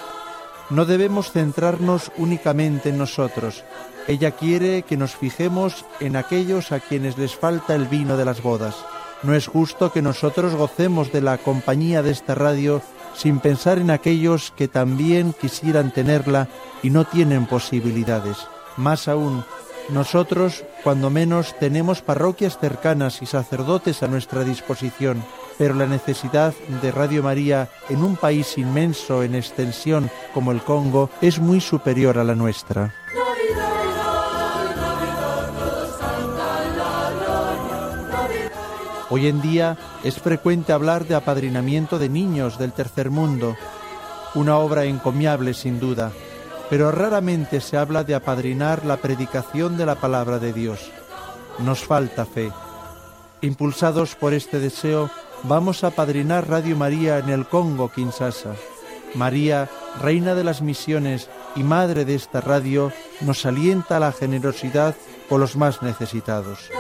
No 0.69 0.85
debemos 0.85 1.31
centrarnos 1.31 2.11
únicamente 2.17 2.89
en 2.89 2.99
nosotros. 2.99 3.63
Ella 4.09 4.33
quiere 4.33 4.83
que 4.83 4.97
nos 4.97 5.15
fijemos 5.15 5.85
en 6.01 6.17
aquellos 6.17 6.73
a 6.73 6.81
quienes 6.81 7.19
les 7.19 7.37
falta 7.37 7.77
el 7.77 7.87
vino 7.87 8.17
de 8.17 8.25
las 8.25 8.43
bodas. 8.43 8.75
No 9.23 9.33
es 9.33 9.47
justo 9.47 9.93
que 9.93 10.03
nosotros 10.03 10.57
gocemos 10.57 11.13
de 11.13 11.21
la 11.21 11.39
compañía 11.39 12.03
de 12.03 12.11
esta 12.11 12.35
radio 12.35 12.83
sin 13.17 13.41
pensar 13.41 13.79
en 13.79 13.91
aquellos 13.91 14.53
que 14.57 14.69
también 14.69 15.33
quisieran 15.33 15.93
tenerla 15.93 16.49
y 16.83 16.91
no 16.91 17.05
tienen 17.05 17.47
posibilidades. 17.47 18.37
Más 18.77 19.09
aún, 19.09 19.45
nosotros, 19.89 20.65
cuando 20.83 21.11
menos, 21.11 21.55
tenemos 21.59 22.03
parroquias 22.03 22.59
cercanas 22.59 23.23
y 23.23 23.27
sacerdotes 23.27 24.03
a 24.03 24.09
nuestra 24.09 24.45
disposición, 24.45 25.25
pero 25.59 25.75
la 25.75 25.87
necesidad 25.87 26.53
de 26.83 26.91
Radio 26.91 27.23
María 27.23 27.69
en 27.89 28.03
un 28.03 28.17
país 28.17 28.59
inmenso 28.59 29.23
en 29.23 29.35
extensión 29.35 30.11
como 30.35 30.53
el 30.53 30.61
Congo 30.61 31.09
es 31.21 31.39
muy 31.39 31.61
superior 31.61 32.19
a 32.19 32.25
la 32.25 32.35
nuestra. 32.35 32.95
Hoy 39.09 39.29
en 39.29 39.41
día 39.41 39.77
es 40.03 40.17
frecuente 40.17 40.73
hablar 40.73 41.07
de 41.07 41.15
apadrinamiento 41.15 41.99
de 41.99 42.09
niños 42.09 42.59
del 42.59 42.73
tercer 42.73 43.11
mundo, 43.11 43.57
una 44.35 44.59
obra 44.59 44.85
encomiable 44.85 45.55
sin 45.55 45.79
duda, 45.79 46.11
pero 46.69 46.91
raramente 46.91 47.61
se 47.61 47.77
habla 47.77 48.03
de 48.03 48.17
apadrinar 48.17 48.85
la 48.85 48.97
predicación 48.97 49.77
de 49.77 49.87
la 49.87 49.95
palabra 49.95 50.41
de 50.41 50.53
Dios. 50.53 50.91
Nos 51.61 51.85
falta 51.85 52.27
fe. 52.27 52.51
Impulsados 53.43 54.17
por 54.17 54.35
este 54.35 54.59
deseo, 54.59 55.09
vamos 55.45 55.85
a 55.85 55.91
padrinar 55.91 56.49
Radio 56.49 56.77
María 56.77 57.19
en 57.19 57.29
el 57.29 57.47
Congo, 57.47 57.91
Kinshasa. 57.93 58.55
María, 59.15 59.69
Reina 60.03 60.35
de 60.35 60.43
las 60.43 60.63
Misiones 60.63 61.31
y 61.55 61.63
Madre 61.63 62.05
de 62.05 62.17
esta 62.17 62.41
radio, 62.41 62.93
nos 63.21 63.47
alienta 63.47 63.99
a 63.99 64.01
la 64.01 64.13
generosidad 64.13 64.97
con 65.29 65.41
los 65.41 65.55
más 65.55 65.81
necesitados. 65.83 66.71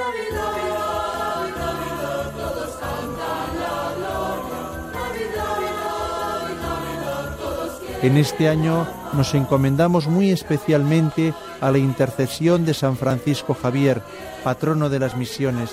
En 8.02 8.16
este 8.18 8.48
año 8.48 8.86
nos 9.14 9.34
encomendamos 9.34 10.06
muy 10.06 10.30
especialmente 10.30 11.32
a 11.60 11.70
la 11.70 11.78
intercesión 11.78 12.64
de 12.64 12.74
San 12.74 12.96
Francisco 12.96 13.54
Javier, 13.54 14.02
patrono 14.44 14.90
de 14.90 14.98
las 14.98 15.16
misiones, 15.16 15.70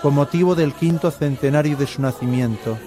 con 0.00 0.14
motivo 0.14 0.54
del 0.54 0.72
quinto 0.72 1.10
centenario 1.10 1.76
de 1.76 1.86
su 1.86 2.00
nacimiento. 2.00 2.78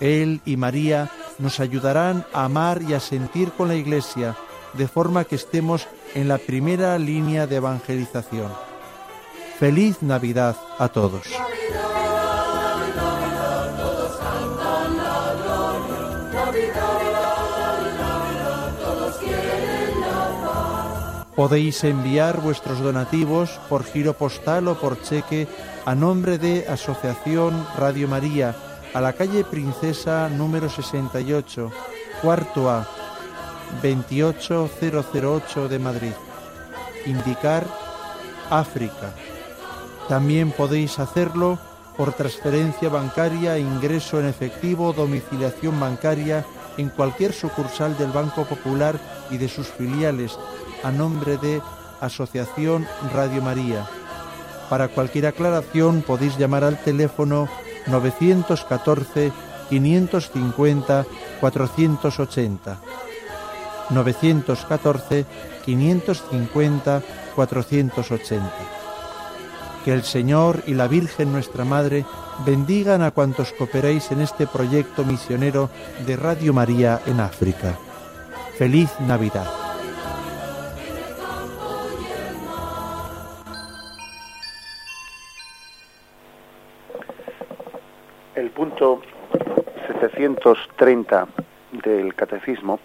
Él 0.00 0.40
y 0.44 0.56
María 0.56 1.10
nos 1.38 1.58
ayudarán 1.58 2.24
a 2.32 2.44
amar 2.44 2.82
y 2.82 2.94
a 2.94 3.00
sentir 3.00 3.50
con 3.52 3.68
la 3.68 3.74
Iglesia, 3.74 4.36
de 4.74 4.88
forma 4.88 5.24
que 5.24 5.36
estemos 5.36 5.86
en 6.14 6.28
la 6.28 6.38
primera 6.38 6.98
línea 6.98 7.46
de 7.46 7.56
evangelización. 7.56 8.50
Feliz 9.58 10.02
Navidad 10.02 10.56
a 10.78 10.88
todos. 10.88 11.22
Podéis 21.36 21.82
enviar 21.82 22.40
vuestros 22.40 22.78
donativos 22.78 23.58
por 23.68 23.82
giro 23.82 24.14
postal 24.14 24.68
o 24.68 24.78
por 24.78 25.02
cheque 25.02 25.48
a 25.84 25.96
nombre 25.96 26.38
de 26.38 26.68
Asociación 26.68 27.66
Radio 27.76 28.06
María, 28.06 28.54
a 28.94 29.00
la 29.00 29.14
calle 29.14 29.42
Princesa 29.42 30.28
número 30.28 30.70
68, 30.70 31.72
cuarto 32.22 32.70
A, 32.70 32.86
28008 33.82 35.68
de 35.68 35.78
Madrid. 35.80 36.12
Indicar 37.04 37.66
África. 38.48 39.12
También 40.08 40.52
podéis 40.52 41.00
hacerlo 41.00 41.58
por 41.96 42.12
transferencia 42.12 42.88
bancaria, 42.88 43.58
ingreso 43.58 44.20
en 44.20 44.26
efectivo, 44.26 44.92
domiciliación 44.92 45.80
bancaria 45.80 46.44
en 46.76 46.90
cualquier 46.90 47.32
sucursal 47.32 47.98
del 47.98 48.12
Banco 48.12 48.44
Popular 48.44 49.00
y 49.30 49.38
de 49.38 49.48
sus 49.48 49.66
filiales 49.66 50.38
a 50.84 50.92
nombre 50.92 51.38
de 51.38 51.60
Asociación 52.00 52.86
Radio 53.12 53.42
María. 53.42 53.86
Para 54.68 54.88
cualquier 54.88 55.26
aclaración 55.26 56.02
podéis 56.02 56.38
llamar 56.38 56.64
al 56.64 56.78
teléfono 56.82 57.48
914 57.86 59.32
550 59.68 61.06
480. 61.40 62.78
914 63.90 65.26
550 65.64 67.02
480. 67.34 68.52
Que 69.84 69.92
el 69.92 70.02
Señor 70.02 70.62
y 70.66 70.74
la 70.74 70.88
Virgen 70.88 71.32
nuestra 71.32 71.64
Madre 71.64 72.06
bendigan 72.46 73.02
a 73.02 73.10
cuantos 73.10 73.52
cooperáis 73.52 74.10
en 74.10 74.20
este 74.20 74.46
proyecto 74.46 75.04
misionero 75.04 75.70
de 76.06 76.16
Radio 76.16 76.54
María 76.54 77.00
en 77.06 77.20
África. 77.20 77.78
Feliz 78.56 78.90
Navidad. 79.00 79.63
Punto 88.54 89.02
730 90.00 91.26
del 91.72 92.14
Catecismo 92.14 92.78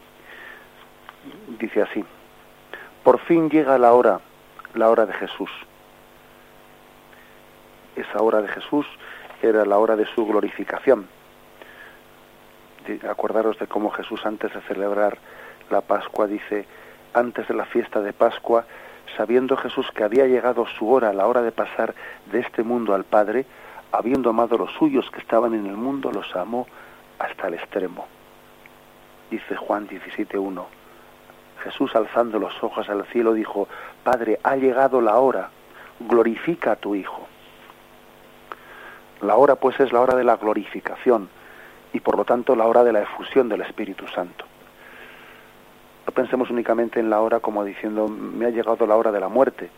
dice 1.59 1.83
así, 1.83 2.03
por 3.03 3.19
fin 3.19 3.49
llega 3.49 3.77
la 3.77 3.93
hora, 3.93 4.19
la 4.73 4.89
hora 4.89 5.05
de 5.05 5.13
Jesús. 5.13 5.49
Esa 7.95 8.21
hora 8.21 8.41
de 8.41 8.47
Jesús 8.47 8.87
era 9.43 9.63
la 9.65 9.77
hora 9.77 9.95
de 9.95 10.05
su 10.07 10.25
glorificación. 10.25 11.07
Acordaros 13.07 13.59
de 13.59 13.67
cómo 13.67 13.91
Jesús 13.91 14.25
antes 14.25 14.51
de 14.53 14.61
celebrar 14.61 15.19
la 15.69 15.81
Pascua 15.81 16.25
dice, 16.25 16.65
antes 17.13 17.47
de 17.47 17.53
la 17.53 17.65
fiesta 17.65 18.01
de 18.01 18.13
Pascua, 18.13 18.65
sabiendo 19.15 19.55
Jesús 19.57 19.87
que 19.93 20.03
había 20.03 20.25
llegado 20.25 20.65
su 20.65 20.91
hora, 20.91 21.13
la 21.13 21.27
hora 21.27 21.43
de 21.43 21.51
pasar 21.51 21.93
de 22.31 22.39
este 22.39 22.63
mundo 22.63 22.95
al 22.95 23.03
Padre, 23.03 23.45
habiendo 23.91 24.29
amado 24.29 24.57
los 24.57 24.71
suyos 24.73 25.09
que 25.11 25.19
estaban 25.19 25.53
en 25.53 25.65
el 25.65 25.75
mundo, 25.75 26.11
los 26.11 26.35
amó 26.35 26.67
hasta 27.17 27.47
el 27.47 27.55
extremo. 27.55 28.07
Dice 29.29 29.55
Juan 29.55 29.87
17.1. 29.87 30.65
Jesús 31.63 31.95
alzando 31.95 32.39
los 32.39 32.63
ojos 32.63 32.89
al 32.89 33.05
cielo 33.07 33.33
dijo, 33.33 33.67
Padre, 34.03 34.39
ha 34.43 34.55
llegado 34.55 35.01
la 35.01 35.17
hora, 35.17 35.49
glorifica 35.99 36.73
a 36.73 36.75
tu 36.77 36.95
Hijo. 36.95 37.27
La 39.21 39.35
hora 39.35 39.55
pues 39.55 39.79
es 39.79 39.91
la 39.91 39.99
hora 39.99 40.15
de 40.15 40.23
la 40.23 40.37
glorificación 40.37 41.29
y 41.91 41.99
por 41.99 42.15
lo 42.15 42.23
tanto 42.23 42.55
la 42.55 42.65
hora 42.65 42.83
de 42.83 42.93
la 42.93 43.01
efusión 43.01 43.49
del 43.49 43.61
Espíritu 43.61 44.07
Santo. 44.07 44.45
No 46.07 46.13
pensemos 46.13 46.49
únicamente 46.49 46.99
en 46.99 47.09
la 47.09 47.19
hora 47.19 47.39
como 47.39 47.63
diciendo, 47.65 48.07
me 48.07 48.45
ha 48.45 48.49
llegado 48.49 48.87
la 48.87 48.95
hora 48.95 49.11
de 49.11 49.19
la 49.19 49.27
muerte, 49.27 49.69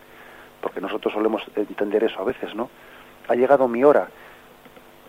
porque 0.62 0.80
nosotros 0.80 1.14
solemos 1.14 1.44
entender 1.56 2.04
eso 2.04 2.22
a 2.22 2.24
veces, 2.24 2.54
¿no? 2.54 2.70
Ha 3.28 3.36
llegado 3.36 3.68
mi 3.68 3.84
hora, 3.84 4.10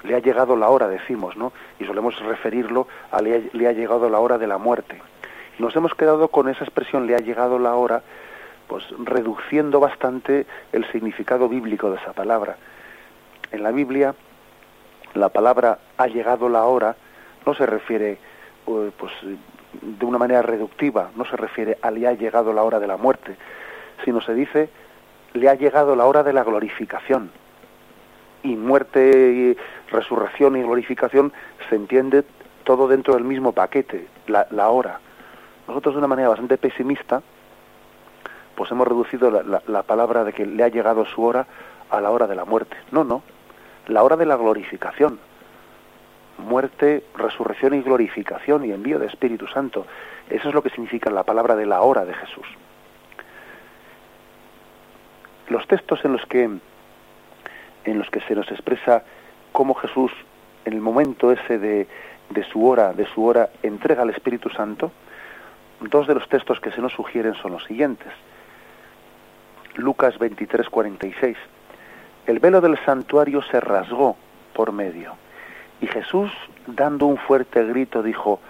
le 0.05 0.15
ha 0.15 0.19
llegado 0.19 0.57
la 0.57 0.69
hora, 0.69 0.89
decimos, 0.89 1.37
¿no? 1.37 1.53
Y 1.79 1.85
solemos 1.85 2.19
referirlo 2.21 2.87
a 3.11 3.21
le 3.23 3.37
ha, 3.37 3.41
le 3.53 3.69
ha 3.69 3.73
llegado 3.73 4.09
la 4.09 4.21
hora 4.21 4.39
de 4.39 4.47
la 4.47 4.59
muerte. 4.59 5.01
Nos 5.59 5.75
hemos 5.77 5.95
quedado 5.95 6.29
con 6.29 6.49
esa 6.49 6.65
expresión, 6.65 7.07
le 7.07 7.15
ha 7.15 7.19
llegado 7.19 7.59
la 7.59 7.75
hora, 7.75 8.03
pues 8.69 8.85
reduciendo 9.05 9.81
bastante 9.81 10.47
el 10.73 10.91
significado 10.91 11.49
bíblico 11.49 11.91
de 11.91 11.97
esa 11.97 12.13
palabra. 12.13 12.57
En 13.51 13.63
la 13.63 13.71
Biblia, 13.71 14.15
la 15.15 15.29
palabra 15.29 15.79
ha 15.99 16.07
llegado 16.07 16.49
la 16.49 16.65
hora 16.65 16.97
no 17.47 17.55
se 17.55 17.67
refiere 17.67 18.19
pues 18.65 19.13
de 19.81 20.05
una 20.05 20.19
manera 20.19 20.43
reductiva, 20.43 21.11
no 21.17 21.25
se 21.25 21.37
refiere 21.37 21.79
a 21.83 21.91
le 21.91 22.07
ha 22.07 22.13
llegado 22.13 22.53
la 22.53 22.63
hora 22.63 22.79
de 22.79 22.87
la 22.87 22.97
muerte, 22.97 23.37
sino 24.05 24.21
se 24.21 24.35
dice 24.35 24.71
le 25.35 25.49
ha 25.49 25.55
llegado 25.55 25.97
la 25.97 26.05
hora 26.05 26.23
de 26.23 26.33
la 26.33 26.45
glorificación. 26.45 27.31
Y 28.43 28.57
muerte, 28.57 29.11
y 29.11 29.57
resurrección 29.93 30.57
y 30.57 30.63
glorificación 30.63 31.33
se 31.69 31.77
entiende 31.77 32.25
todo 32.65 32.89
dentro 32.89 33.15
del 33.15 33.25
mismo 33.25 33.53
paquete, 33.53 34.07
la, 34.27 34.69
hora. 34.69 35.01
Nosotros 35.69 35.95
de 35.95 35.99
una 35.99 36.09
manera 36.09 36.29
bastante 36.29 36.59
pesimista, 36.59 37.23
pues 38.57 38.71
hemos 38.71 38.87
reducido 38.87 39.31
la, 39.31 39.63
la 39.67 39.83
palabra 39.83 40.25
de 40.25 40.33
que 40.33 40.47
le 40.47 40.63
ha 40.63 40.69
llegado 40.69 41.05
su 41.07 41.23
hora 41.23 41.47
a 41.91 42.01
la 42.01 42.11
hora 42.11 42.27
de 42.27 42.35
la 42.35 42.45
muerte. 42.45 42.77
No, 42.91 43.05
no, 43.05 43.23
la 43.89 44.03
hora 44.03 44.17
de 44.17 44.27
la 44.27 44.37
glorificación. 44.37 45.19
Muerte, 46.39 47.05
resurrección 47.15 47.75
y 47.75 47.83
glorificación 47.83 48.65
y 48.65 48.73
envío 48.73 48.99
de 48.99 49.07
Espíritu 49.07 49.47
Santo. 49.47 49.87
Eso 50.29 50.49
es 50.49 50.55
lo 50.55 50.63
que 50.63 50.71
significa 50.71 51.11
la 51.11 51.25
palabra 51.25 51.57
de 51.57 51.67
la 51.67 51.83
hora 51.83 52.05
de 52.05 52.15
Jesús. 52.15 52.47
Los 55.49 55.67
textos 55.69 56.05
en 56.05 56.13
los 56.13 56.25
que 56.27 56.51
en 57.85 57.99
los 57.99 58.11
que 58.11 58.21
se 58.21 58.35
nos 58.35 58.51
expresa 58.51 59.05
cómo 59.53 59.75
Jesús 59.75 60.13
en 60.65 60.75
el 60.75 60.81
momento 60.81 61.33
ese 61.33 61.59
de, 61.59 61.87
de 62.31 62.45
su 62.45 62.67
hora, 62.67 62.93
de 62.93 63.07
su 63.07 63.25
hora 63.25 63.51
entrega 63.63 64.03
al 64.03 64.11
Espíritu 64.11 64.49
Santo, 64.51 64.93
dos 65.81 66.07
de 66.07 66.15
los 66.15 66.29
textos 66.29 66.61
que 66.61 66.71
se 66.71 66.81
nos 66.81 66.93
sugieren 66.93 67.35
son 67.35 67.53
los 67.53 67.65
siguientes. 67.65 68.13
Lucas 69.75 70.19
23, 70.19 70.69
46 70.69 71.37
el 72.27 72.39
velo 72.39 72.61
del 72.61 72.79
santuario 72.85 73.43
se 73.43 73.61
rasgó 73.61 74.17
por 74.55 74.73
medio. 74.73 75.15
Y 75.81 75.87
Jesús, 75.87 76.31
dando 76.67 77.07
un 77.07 77.17
fuerte 77.17 77.65
grito, 77.65 78.03
dijo, 78.03 78.41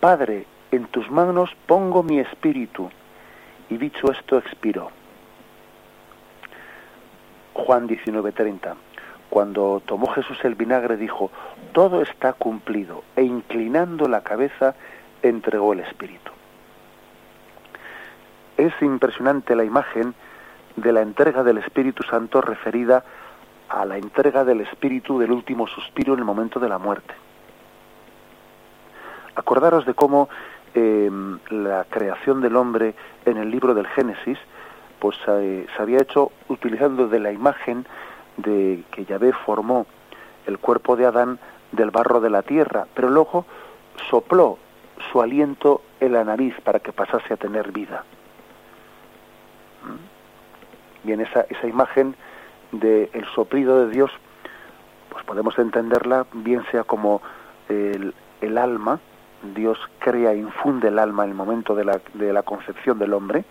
Padre, 0.00 0.46
en 0.72 0.86
tus 0.86 1.10
manos 1.10 1.54
pongo 1.66 2.02
mi 2.02 2.18
espíritu. 2.18 2.90
Y 3.68 3.76
dicho 3.76 4.10
esto, 4.10 4.38
expiró. 4.38 4.90
Juan 7.64 7.86
19:30. 7.86 8.74
Cuando 9.28 9.80
tomó 9.86 10.08
Jesús 10.08 10.38
el 10.44 10.56
vinagre, 10.56 10.96
dijo, 10.96 11.30
todo 11.72 12.02
está 12.02 12.32
cumplido, 12.32 13.04
e 13.14 13.22
inclinando 13.22 14.08
la 14.08 14.22
cabeza, 14.22 14.74
entregó 15.22 15.72
el 15.72 15.80
espíritu. 15.80 16.32
Es 18.56 18.72
impresionante 18.82 19.54
la 19.54 19.64
imagen 19.64 20.14
de 20.76 20.92
la 20.92 21.02
entrega 21.02 21.44
del 21.44 21.58
Espíritu 21.58 22.02
Santo 22.02 22.40
referida 22.40 23.04
a 23.68 23.84
la 23.84 23.98
entrega 23.98 24.44
del 24.44 24.62
Espíritu 24.62 25.18
del 25.18 25.30
último 25.30 25.66
suspiro 25.66 26.14
en 26.14 26.18
el 26.18 26.24
momento 26.24 26.58
de 26.58 26.68
la 26.68 26.78
muerte. 26.78 27.14
Acordaros 29.36 29.86
de 29.86 29.94
cómo 29.94 30.28
eh, 30.74 31.10
la 31.50 31.84
creación 31.88 32.40
del 32.40 32.56
hombre 32.56 32.94
en 33.24 33.36
el 33.36 33.50
libro 33.50 33.74
del 33.74 33.86
Génesis 33.86 34.38
pues 35.00 35.16
se 35.24 35.66
había 35.78 36.02
hecho 36.02 36.30
utilizando 36.48 37.08
de 37.08 37.18
la 37.18 37.32
imagen 37.32 37.86
de 38.36 38.84
que 38.92 39.04
Yahvé 39.04 39.32
formó 39.32 39.86
el 40.46 40.58
cuerpo 40.58 40.96
de 40.96 41.06
Adán 41.06 41.38
del 41.72 41.90
barro 41.90 42.20
de 42.20 42.30
la 42.30 42.42
tierra, 42.42 42.86
pero 42.94 43.08
luego 43.08 43.46
sopló 44.08 44.58
su 45.10 45.20
aliento 45.20 45.82
en 46.00 46.12
la 46.12 46.24
nariz 46.24 46.54
para 46.62 46.80
que 46.80 46.92
pasase 46.92 47.34
a 47.34 47.36
tener 47.36 47.72
vida. 47.72 48.04
¿Mm? 49.84 51.06
Bien, 51.06 51.20
esa, 51.20 51.46
esa 51.48 51.66
imagen 51.66 52.14
del 52.72 53.26
soplido 53.34 53.86
de 53.86 53.92
Dios, 53.92 54.10
pues 55.08 55.24
podemos 55.24 55.58
entenderla 55.58 56.26
bien 56.32 56.64
sea 56.70 56.84
como 56.84 57.22
el, 57.68 58.14
el 58.40 58.58
alma, 58.58 59.00
Dios 59.54 59.78
crea, 59.98 60.34
infunde 60.34 60.88
el 60.88 60.98
alma 60.98 61.24
en 61.24 61.30
el 61.30 61.36
momento 61.36 61.74
de 61.74 61.84
la, 61.84 62.00
de 62.14 62.32
la 62.32 62.42
concepción 62.42 62.98
del 62.98 63.14
hombre, 63.14 63.44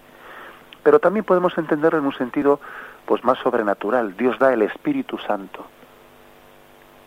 pero 0.83 0.99
también 0.99 1.25
podemos 1.25 1.57
entenderlo 1.57 1.99
en 1.99 2.05
un 2.05 2.13
sentido 2.13 2.59
pues 3.05 3.23
más 3.23 3.37
sobrenatural. 3.39 4.15
Dios 4.15 4.37
da 4.39 4.53
el 4.53 4.61
Espíritu 4.61 5.17
Santo 5.17 5.65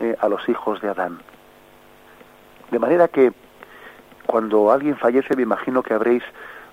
eh, 0.01 0.17
a 0.21 0.29
los 0.29 0.49
hijos 0.49 0.81
de 0.81 0.89
Adán. 0.89 1.21
De 2.71 2.79
manera 2.79 3.09
que 3.09 3.33
cuando 4.27 4.71
alguien 4.71 4.97
fallece, 4.97 5.37
me 5.37 5.43
imagino 5.43 5.83
que 5.83 5.95
habréis, 5.95 6.23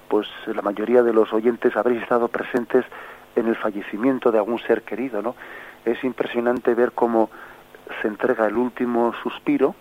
pues 0.08 0.28
la 0.48 0.62
mayoría 0.62 1.04
de 1.04 1.14
los 1.14 1.32
oyentes 1.34 1.76
habréis 1.76 2.02
estado 2.02 2.28
presentes 2.28 2.86
en 3.36 3.48
el 3.48 3.56
fallecimiento 3.56 4.32
de 4.32 4.38
algún 4.38 4.60
ser 4.60 4.84
querido, 4.84 5.22
¿no? 5.22 5.36
Es 5.86 6.04
impresionante 6.04 6.74
ver 6.74 6.92
cómo 6.92 7.30
se 8.02 8.08
entrega 8.08 8.48
el 8.48 8.58
último 8.58 9.14
suspiro 9.24 9.76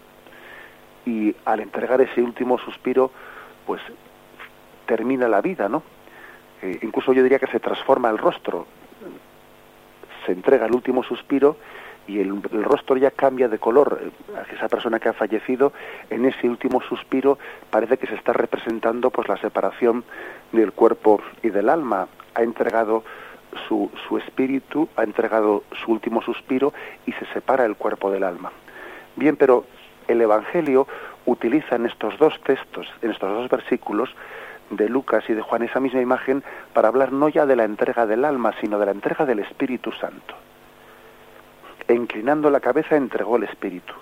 y 1.05 1.35
al 1.45 1.61
entregar 1.61 2.01
ese 2.01 2.23
último 2.23 2.59
suspiro, 2.59 3.11
pues 3.66 3.81
termina 4.87 5.29
la 5.29 5.41
vida, 5.41 5.69
¿no? 5.69 5.83
Eh, 6.63 6.79
incluso 6.83 7.13
yo 7.13 7.23
diría 7.23 7.39
que 7.39 7.47
se 7.47 7.61
transforma 7.61 8.11
el 8.11 8.19
rostro, 8.19 8.67
se 10.27 10.33
entrega 10.33 10.67
el 10.67 10.75
último 10.75 11.03
suspiro 11.03 11.57
y 12.07 12.21
el, 12.21 12.43
rostro 12.43 12.97
ya 12.97 13.11
cambia 13.11 13.49
de 13.49 13.59
color. 13.59 14.01
Eh, 14.03 14.11
esa 14.55 14.69
persona 14.69 14.99
que 14.99 15.09
ha 15.09 15.13
fallecido, 15.13 15.73
en 16.11 16.25
ese 16.25 16.49
último 16.49 16.81
suspiro, 16.83 17.39
parece 17.71 17.99
que 17.99 18.07
se 18.07 18.15
está 18.15 18.33
representando 18.33 19.11
pues 19.11 19.29
la 19.29 19.37
separación 19.37 20.05
del 20.53 20.73
cuerpo 20.73 21.21
y 21.43 21.51
del 21.51 21.69
alma. 21.69 22.09
Ha 22.35 22.43
entregado 22.43 23.05
su, 23.69 23.91
su 24.07 24.19
espíritu, 24.19 24.89
ha 24.97 25.05
entregado 25.05 25.65
su 25.85 25.93
último 25.93 26.23
suspiro 26.23 26.73
y 27.07 27.13
se 27.13 27.27
separa 27.27 27.65
el 27.65 27.77
cuerpo 27.77 28.11
del 28.11 28.25
alma. 28.25 28.53
Bien, 29.17 29.37
pero 29.37 29.65
el 30.09 30.21
Evangelio 30.21 30.87
utiliza 31.27 31.77
en 31.77 31.87
estos 31.87 32.19
dos 32.19 32.41
textos, 32.43 32.87
en 33.03 33.11
estos 33.11 33.31
dos 33.31 33.49
versículos, 33.51 34.15
de 34.71 34.89
Lucas 34.89 35.25
y 35.29 35.35
de 35.35 35.43
Juan 35.43 35.62
esa 35.62 35.81
misma 35.81 36.01
imagen 36.01 36.43
para 36.73 36.89
hablar 36.89 37.12
no 37.12 37.29
ya 37.29 37.47
de 37.47 37.57
la 37.57 37.64
entrega 37.64 38.07
del 38.07 38.25
alma, 38.25 38.53
sino 38.61 38.79
de 38.79 38.87
la 38.87 38.93
entrega 38.93 39.25
del 39.25 39.41
Espíritu 39.41 39.93
Santo. 39.93 40.35
E 41.87 41.95
inclinando 41.95 42.51
la 42.51 42.61
cabeza 42.61 42.97
entregó 42.97 43.37
el 43.37 43.45
Espíritu. 43.45 43.95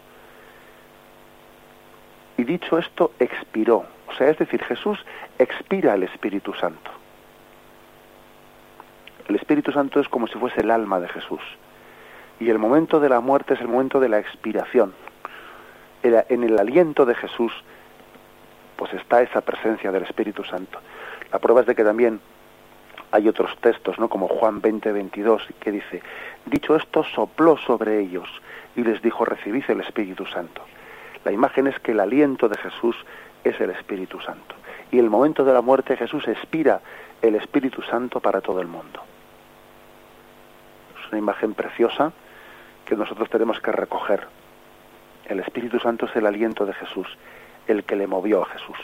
Y 2.37 2.45
dicho 2.45 2.79
esto, 2.79 3.13
expiró. 3.19 3.87
O 4.09 4.13
sea, 4.15 4.29
es 4.29 4.39
decir, 4.39 4.63
Jesús 4.65 4.99
expira 5.39 5.95
el 5.95 6.03
Espíritu 6.03 6.53
Santo. 6.55 6.91
El 9.29 9.37
Espíritu 9.37 9.73
Santo 9.73 10.01
es 10.01 10.09
como 10.09 10.27
si 10.27 10.39
fuese 10.39 10.61
el 10.61 10.71
alma 10.71 11.01
de 11.01 11.09
Jesús. 11.09 11.41
Y 12.39 12.51
el 12.51 12.59
momento 12.59 13.01
de 13.01 13.09
la 13.09 13.21
muerte 13.21 13.55
es 13.55 13.61
el 13.61 13.69
momento 13.69 13.99
de 13.99 14.09
la 14.09 14.19
expiración. 14.19 14.95
En 16.03 16.45
el 16.45 16.59
aliento 16.59 17.05
de 17.05 17.15
Jesús 17.15 17.53
pues 18.77 18.93
está 18.95 19.23
esa 19.23 19.41
presencia 19.41 19.91
del 19.91 20.05
Espíritu 20.05 20.45
Santo. 20.45 20.79
La 21.33 21.39
prueba 21.39 21.63
es 21.63 21.67
de 21.67 21.75
que 21.75 21.85
también 21.85 22.21
hay 23.11 23.29
otros 23.29 23.57
textos, 23.61 23.99
¿no? 23.99 24.09
Como 24.09 24.29
Juan 24.29 24.61
20, 24.61 24.93
22, 24.93 25.43
que 25.61 25.73
dice, 25.73 26.03
dicho 26.45 26.77
esto, 26.77 27.05
sopló 27.05 27.57
sobre 27.57 28.01
ellos 28.01 28.29
y 28.75 28.83
les 28.83 29.01
dijo, 29.03 29.25
recibid 29.25 29.65
el 29.69 29.81
Espíritu 29.81 30.27
Santo. 30.27 30.63
La 31.25 31.33
imagen 31.33 31.67
es 31.67 31.79
que 31.81 31.93
el 31.93 32.01
aliento 32.01 32.49
de 32.49 32.59
Jesús 32.59 32.97
es 33.43 33.61
el 33.61 33.71
Espíritu 33.71 34.21
Santo. 34.21 34.55
Y 34.91 34.99
el 34.99 35.11
momento 35.11 35.45
de 35.45 35.53
la 35.53 35.61
muerte 35.61 35.97
Jesús 35.97 36.29
expira 36.29 36.81
el 37.23 37.35
Espíritu 37.35 37.83
Santo 37.83 38.21
para 38.21 38.41
todo 38.41 38.61
el 38.61 38.67
mundo. 38.67 39.03
Es 41.01 41.09
una 41.11 41.19
imagen 41.19 41.55
preciosa 41.55 42.13
que 42.85 42.97
nosotros 42.97 43.29
tenemos 43.31 43.61
que 43.61 43.73
recoger. 43.73 44.27
El 45.27 45.41
Espíritu 45.41 45.81
Santo 45.81 46.07
es 46.07 46.15
el 46.15 46.27
aliento 46.27 46.67
de 46.67 46.75
Jesús 46.75 47.09
el 47.67 47.85
que 47.85 47.97
le 47.97 48.07
movió 48.07 48.43
a 48.43 48.47
Jesús. 48.47 48.77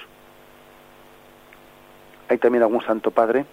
Hay 2.28 2.38
también 2.38 2.62
algún 2.62 2.82
santo 2.84 3.10
padre 3.10 3.44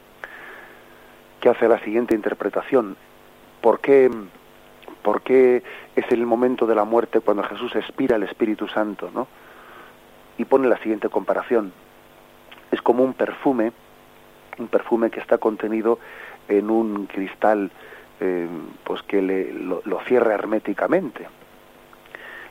que 1.39 1.49
hace 1.49 1.67
la 1.67 1.79
siguiente 1.79 2.15
interpretación. 2.15 2.95
¿Por 3.61 3.79
qué, 3.79 4.09
¿Por 5.01 5.21
qué 5.21 5.63
es 5.95 6.11
el 6.11 6.25
momento 6.25 6.65
de 6.65 6.75
la 6.75 6.83
muerte 6.83 7.19
cuando 7.19 7.43
Jesús 7.43 7.75
expira 7.75 8.15
el 8.15 8.23
Espíritu 8.23 8.67
Santo? 8.67 9.09
¿no? 9.13 9.27
Y 10.37 10.45
pone 10.45 10.67
la 10.67 10.77
siguiente 10.77 11.09
comparación. 11.09 11.73
Es 12.71 12.81
como 12.81 13.03
un 13.03 13.13
perfume, 13.13 13.71
un 14.57 14.67
perfume 14.67 15.09
que 15.09 15.19
está 15.19 15.37
contenido 15.37 15.99
en 16.47 16.69
un 16.69 17.05
cristal 17.07 17.71
eh, 18.21 18.47
pues 18.83 19.01
que 19.03 19.21
le, 19.21 19.53
lo, 19.53 19.81
lo 19.85 19.99
cierra 20.01 20.33
herméticamente. 20.33 21.27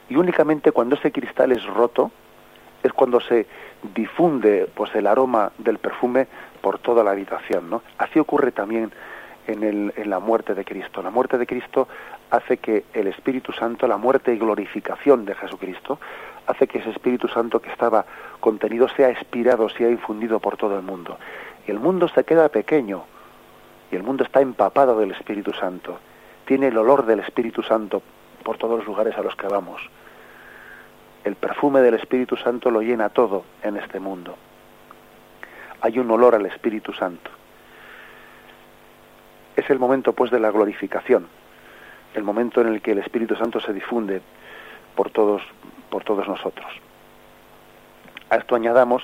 Y 0.09 0.17
únicamente 0.17 0.73
cuando 0.73 0.97
ese 0.97 1.13
cristal 1.13 1.53
es 1.53 1.65
roto, 1.67 2.11
es 2.83 2.93
cuando 2.93 3.21
se 3.21 3.47
difunde 3.95 4.69
pues 4.75 4.95
el 4.95 5.07
aroma 5.07 5.53
del 5.59 5.79
perfume 5.79 6.27
por 6.61 6.79
toda 6.79 7.05
la 7.05 7.13
habitación, 7.13 7.71
¿no? 7.71 7.83
Así 7.99 8.19
ocurre 8.19 8.53
también 8.53 8.93
en, 9.47 9.63
el, 9.63 9.93
en 9.97 10.11
la 10.11 10.21
muerte 10.21 10.55
de 10.55 10.65
Cristo. 10.65 11.03
La 11.03 11.11
muerte 11.11 11.39
de 11.39 11.47
Cristo 11.47 11.89
hace 12.31 12.59
que 12.59 12.85
el 12.93 13.07
Espíritu 13.07 13.53
Santo, 13.53 13.87
la 13.87 13.97
muerte 13.97 14.35
y 14.35 14.39
glorificación 14.39 15.25
de 15.25 15.35
Jesucristo, 15.35 15.99
hace 16.47 16.67
que 16.67 16.79
ese 16.79 16.91
Espíritu 16.91 17.29
Santo 17.29 17.61
que 17.61 17.71
estaba 17.71 18.05
contenido 18.41 18.89
sea 18.89 19.11
expirado, 19.11 19.69
sea 19.69 19.91
infundido 19.91 20.41
por 20.41 20.57
todo 20.57 20.77
el 20.77 20.83
mundo. 20.83 21.19
Y 21.67 21.71
el 21.71 21.79
mundo 21.79 22.09
se 22.09 22.25
queda 22.25 22.49
pequeño, 22.49 23.05
y 23.91 23.97
el 23.97 24.03
mundo 24.03 24.25
está 24.25 24.41
empapado 24.41 24.99
del 24.99 25.13
Espíritu 25.13 25.53
Santo. 25.53 25.99
Tiene 26.45 26.69
el 26.69 26.79
olor 26.79 27.07
del 27.07 27.21
Espíritu 27.21 27.63
Santo 27.63 28.03
por 28.43 28.57
todos 28.57 28.79
los 28.79 28.87
lugares 28.87 29.17
a 29.17 29.23
los 29.23 29.37
que 29.37 29.47
vamos 29.47 29.81
el 31.29 31.37
perfume 31.37 31.81
del 31.81 31.95
Espíritu 31.95 32.37
Santo 32.37 32.71
lo 32.71 32.81
llena 32.81 33.11
todo 33.11 33.45
en 33.63 33.77
este 33.77 34.01
mundo. 34.01 34.37
Hay 35.81 35.99
un 35.99 36.11
olor 36.11 36.35
al 36.35 36.47
Espíritu 36.47 36.93
Santo. 36.93 37.31
Es 39.55 39.69
el 39.71 39.79
momento 39.79 40.15
pues 40.15 40.31
de 40.31 40.41
la 40.41 40.51
glorificación, 40.51 41.29
el 42.15 42.23
momento 42.23 42.61
en 42.61 42.69
el 42.69 42.81
que 42.81 42.93
el 42.93 42.99
Espíritu 42.99 43.37
Santo 43.37 43.61
se 43.61 43.73
difunde 43.73 44.23
por 44.97 45.11
todos, 45.11 45.43
por 45.91 46.03
todos 46.03 46.27
nosotros. 46.27 46.67
A 48.31 48.37
esto 48.37 48.55
añadamos 48.55 49.03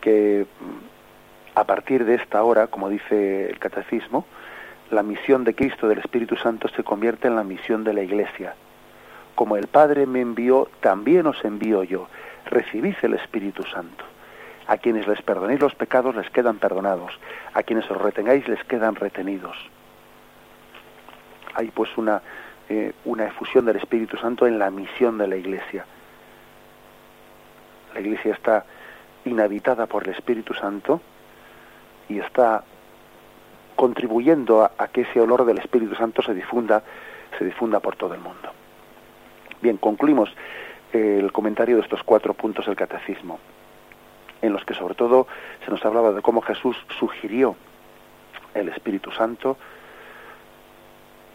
que 0.00 0.46
a 1.54 1.64
partir 1.64 2.04
de 2.04 2.14
esta 2.14 2.42
hora, 2.44 2.68
como 2.68 2.88
dice 2.88 3.50
el 3.50 3.58
catecismo, 3.58 4.24
la 4.90 5.02
misión 5.02 5.44
de 5.44 5.54
Cristo 5.54 5.88
del 5.88 5.98
Espíritu 5.98 6.36
Santo 6.36 6.68
se 6.68 6.84
convierte 6.84 7.26
en 7.26 7.36
la 7.36 7.44
misión 7.44 7.82
de 7.84 7.92
la 7.92 8.02
Iglesia 8.02 8.54
como 9.40 9.56
el 9.56 9.68
Padre 9.68 10.04
me 10.04 10.20
envió, 10.20 10.68
también 10.80 11.26
os 11.26 11.42
envío 11.46 11.82
yo. 11.82 12.08
Recibid 12.44 12.94
el 13.00 13.14
Espíritu 13.14 13.62
Santo. 13.62 14.04
A 14.66 14.76
quienes 14.76 15.08
les 15.08 15.22
perdonéis 15.22 15.60
los 15.60 15.74
pecados 15.74 16.14
les 16.14 16.28
quedan 16.28 16.58
perdonados, 16.58 17.18
a 17.54 17.62
quienes 17.62 17.90
os 17.90 17.96
retengáis 17.96 18.46
les 18.48 18.62
quedan 18.64 18.96
retenidos. 18.96 19.56
Hay 21.54 21.70
pues 21.70 21.88
una, 21.96 22.20
eh, 22.68 22.92
una 23.06 23.28
efusión 23.28 23.64
del 23.64 23.76
Espíritu 23.76 24.18
Santo 24.18 24.46
en 24.46 24.58
la 24.58 24.70
misión 24.70 25.16
de 25.16 25.26
la 25.26 25.36
Iglesia. 25.36 25.86
La 27.94 28.00
Iglesia 28.00 28.34
está 28.34 28.66
inhabitada 29.24 29.86
por 29.86 30.06
el 30.06 30.12
Espíritu 30.12 30.52
Santo 30.52 31.00
y 32.10 32.18
está 32.18 32.62
contribuyendo 33.74 34.64
a, 34.64 34.72
a 34.76 34.88
que 34.88 35.00
ese 35.00 35.18
olor 35.18 35.46
del 35.46 35.60
Espíritu 35.60 35.94
Santo 35.94 36.20
se 36.20 36.34
difunda, 36.34 36.82
se 37.38 37.46
difunda 37.46 37.80
por 37.80 37.96
todo 37.96 38.12
el 38.12 38.20
mundo. 38.20 38.59
Bien, 39.62 39.76
concluimos 39.76 40.30
el 40.92 41.30
comentario 41.32 41.76
de 41.76 41.82
estos 41.82 42.02
cuatro 42.02 42.34
puntos 42.34 42.66
del 42.66 42.76
catecismo, 42.76 43.38
en 44.42 44.52
los 44.52 44.64
que 44.64 44.74
sobre 44.74 44.94
todo 44.94 45.26
se 45.64 45.70
nos 45.70 45.84
hablaba 45.84 46.12
de 46.12 46.22
cómo 46.22 46.40
Jesús 46.40 46.76
sugirió 46.98 47.56
el 48.54 48.68
Espíritu 48.68 49.10
Santo, 49.12 49.56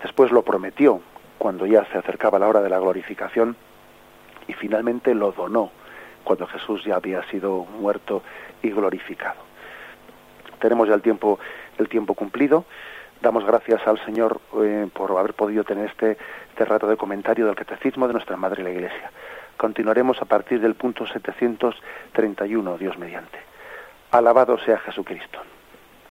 después 0.01 0.32
lo 0.32 0.41
prometió 0.43 1.01
cuando 1.38 1.65
ya 1.65 1.86
se 1.86 1.97
acercaba 1.97 2.39
la 2.39 2.47
hora 2.47 2.61
de 2.61 2.69
la 2.69 2.80
glorificación 2.80 3.55
y 4.47 4.53
finalmente 4.53 5.13
lo 5.13 5.32
donó 5.32 5.71
cuando 6.23 6.47
Jesús 6.47 6.84
ya 6.84 6.95
había 6.95 7.23
sido 7.30 7.65
muerto 7.80 8.23
y 8.61 8.71
glorificado. 8.71 9.39
Tenemos 10.59 10.88
ya 10.88 10.95
el 10.95 11.01
tiempo, 11.01 11.39
el 11.78 11.88
tiempo 11.88 12.15
cumplido. 12.15 12.65
Damos 13.26 13.43
gracias 13.43 13.82
al 13.88 13.97
Señor 14.05 14.39
eh, 14.61 14.88
por 14.93 15.09
haber 15.17 15.34
podido 15.34 15.63
tener 15.63 15.88
este 15.89 16.15
este 16.51 16.63
rato 16.63 16.86
de 16.86 16.95
comentario 16.95 17.47
del 17.47 17.55
Catecismo 17.55 18.05
de 18.05 18.13
nuestra 18.13 18.38
Madre 18.38 18.61
la 18.61 18.69
Iglesia. 18.69 19.09
Continuaremos 19.57 20.21
a 20.21 20.26
partir 20.26 20.61
del 20.61 20.76
punto 20.76 21.07
731, 21.07 22.78
Dios 22.78 22.99
mediante. 22.99 23.39
Alabado 24.11 24.59
sea 24.59 24.78
Jesucristo. 24.78 25.39